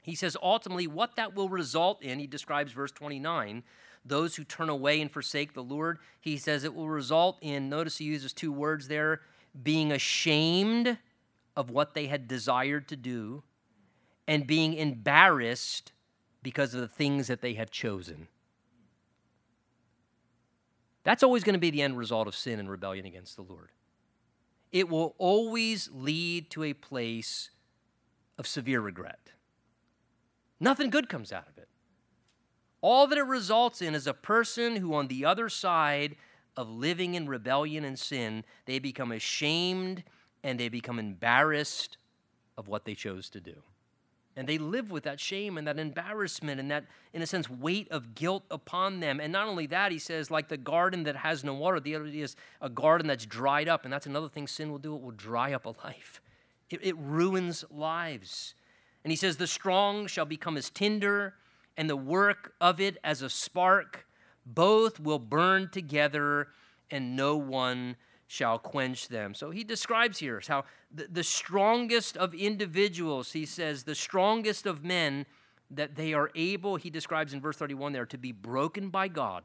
[0.08, 3.62] he says ultimately what that will result in, he describes verse 29,
[4.06, 7.98] those who turn away and forsake the Lord, he says it will result in, notice
[7.98, 9.20] he uses two words there,
[9.62, 10.98] being ashamed
[11.58, 13.44] of what they had desired to do
[14.30, 15.92] and being embarrassed
[16.42, 18.30] because of the things that they have chosen.
[21.04, 23.72] That's always going to be the end result of sin and rebellion against the Lord.
[24.72, 27.50] It will always lead to a place
[28.38, 29.32] of severe regret.
[30.60, 31.68] Nothing good comes out of it.
[32.82, 36.16] All that it results in is a person who, on the other side
[36.56, 40.04] of living in rebellion and sin, they become ashamed
[40.44, 41.98] and they become embarrassed
[42.58, 43.62] of what they chose to do.
[44.36, 47.88] And they live with that shame and that embarrassment and that, in a sense, weight
[47.90, 49.20] of guilt upon them.
[49.20, 52.06] And not only that, he says, like the garden that has no water, the other
[52.06, 53.84] is a garden that's dried up.
[53.84, 56.22] And that's another thing sin will do it will dry up a life,
[56.70, 58.54] it, it ruins lives.
[59.04, 61.36] And he says, the strong shall become as tinder,
[61.78, 64.06] and the work of it as a spark.
[64.46, 66.50] Both will burn together,
[66.90, 67.96] and no one
[68.28, 69.34] shall quench them.
[69.34, 74.84] So he describes here how the, the strongest of individuals, he says, the strongest of
[74.84, 75.26] men,
[75.72, 79.44] that they are able, he describes in verse 31 there, to be broken by God.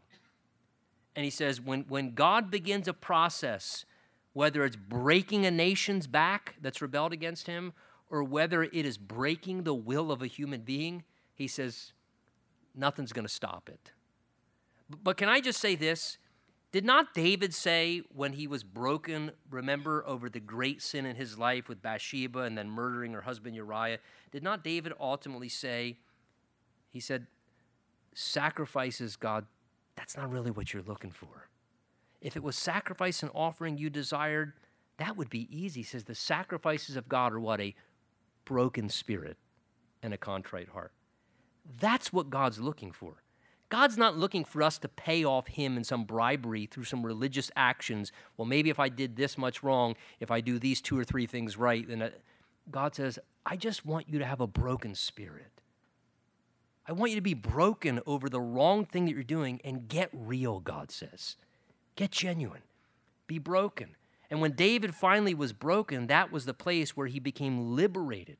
[1.15, 3.85] And he says, when, when God begins a process,
[4.33, 7.73] whether it's breaking a nation's back that's rebelled against him,
[8.13, 11.03] or whether it is breaking the will of a human being,
[11.35, 11.93] he says,
[12.75, 13.91] nothing's going to stop it.
[15.03, 16.19] But can I just say this?
[16.73, 21.39] Did not David say when he was broken, remember, over the great sin in his
[21.39, 23.99] life with Bathsheba and then murdering her husband Uriah?
[24.31, 25.97] Did not David ultimately say,
[26.91, 27.27] he said,
[28.15, 29.47] sacrifices, God,
[29.97, 31.49] that's not really what you're looking for.
[32.21, 34.53] If it was sacrifice and offering you desired,
[34.99, 35.81] that would be easy.
[35.81, 37.61] He says the sacrifices of God are what?
[37.61, 37.75] A
[38.45, 39.37] broken spirit
[40.03, 40.93] and a contrite heart.
[41.81, 43.23] That's what God's looking for.
[43.69, 47.51] God's not looking for us to pay off Him in some bribery through some religious
[47.57, 48.13] actions.
[48.37, 51.27] Well, maybe if I did this much wrong, if I do these two or three
[51.27, 52.11] things right, then uh,
[52.71, 55.63] God says, I just want you to have a broken spirit.
[56.87, 60.11] I want you to be broken over the wrong thing that you're doing and get
[60.13, 61.37] real, God says.
[61.97, 62.63] Get genuine.
[63.27, 63.97] Be broken.
[64.33, 68.39] And when David finally was broken, that was the place where he became liberated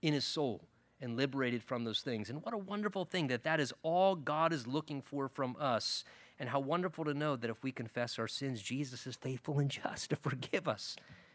[0.00, 0.68] in his soul
[1.00, 2.30] and liberated from those things.
[2.30, 6.04] And what a wonderful thing that that is all God is looking for from us.
[6.38, 9.68] And how wonderful to know that if we confess our sins, Jesus is faithful and
[9.68, 10.94] just to forgive us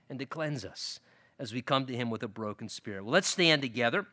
[0.10, 1.02] and to cleanse us
[1.38, 3.04] as we come to him with a broken spirit.
[3.04, 4.08] Well, let's stand together.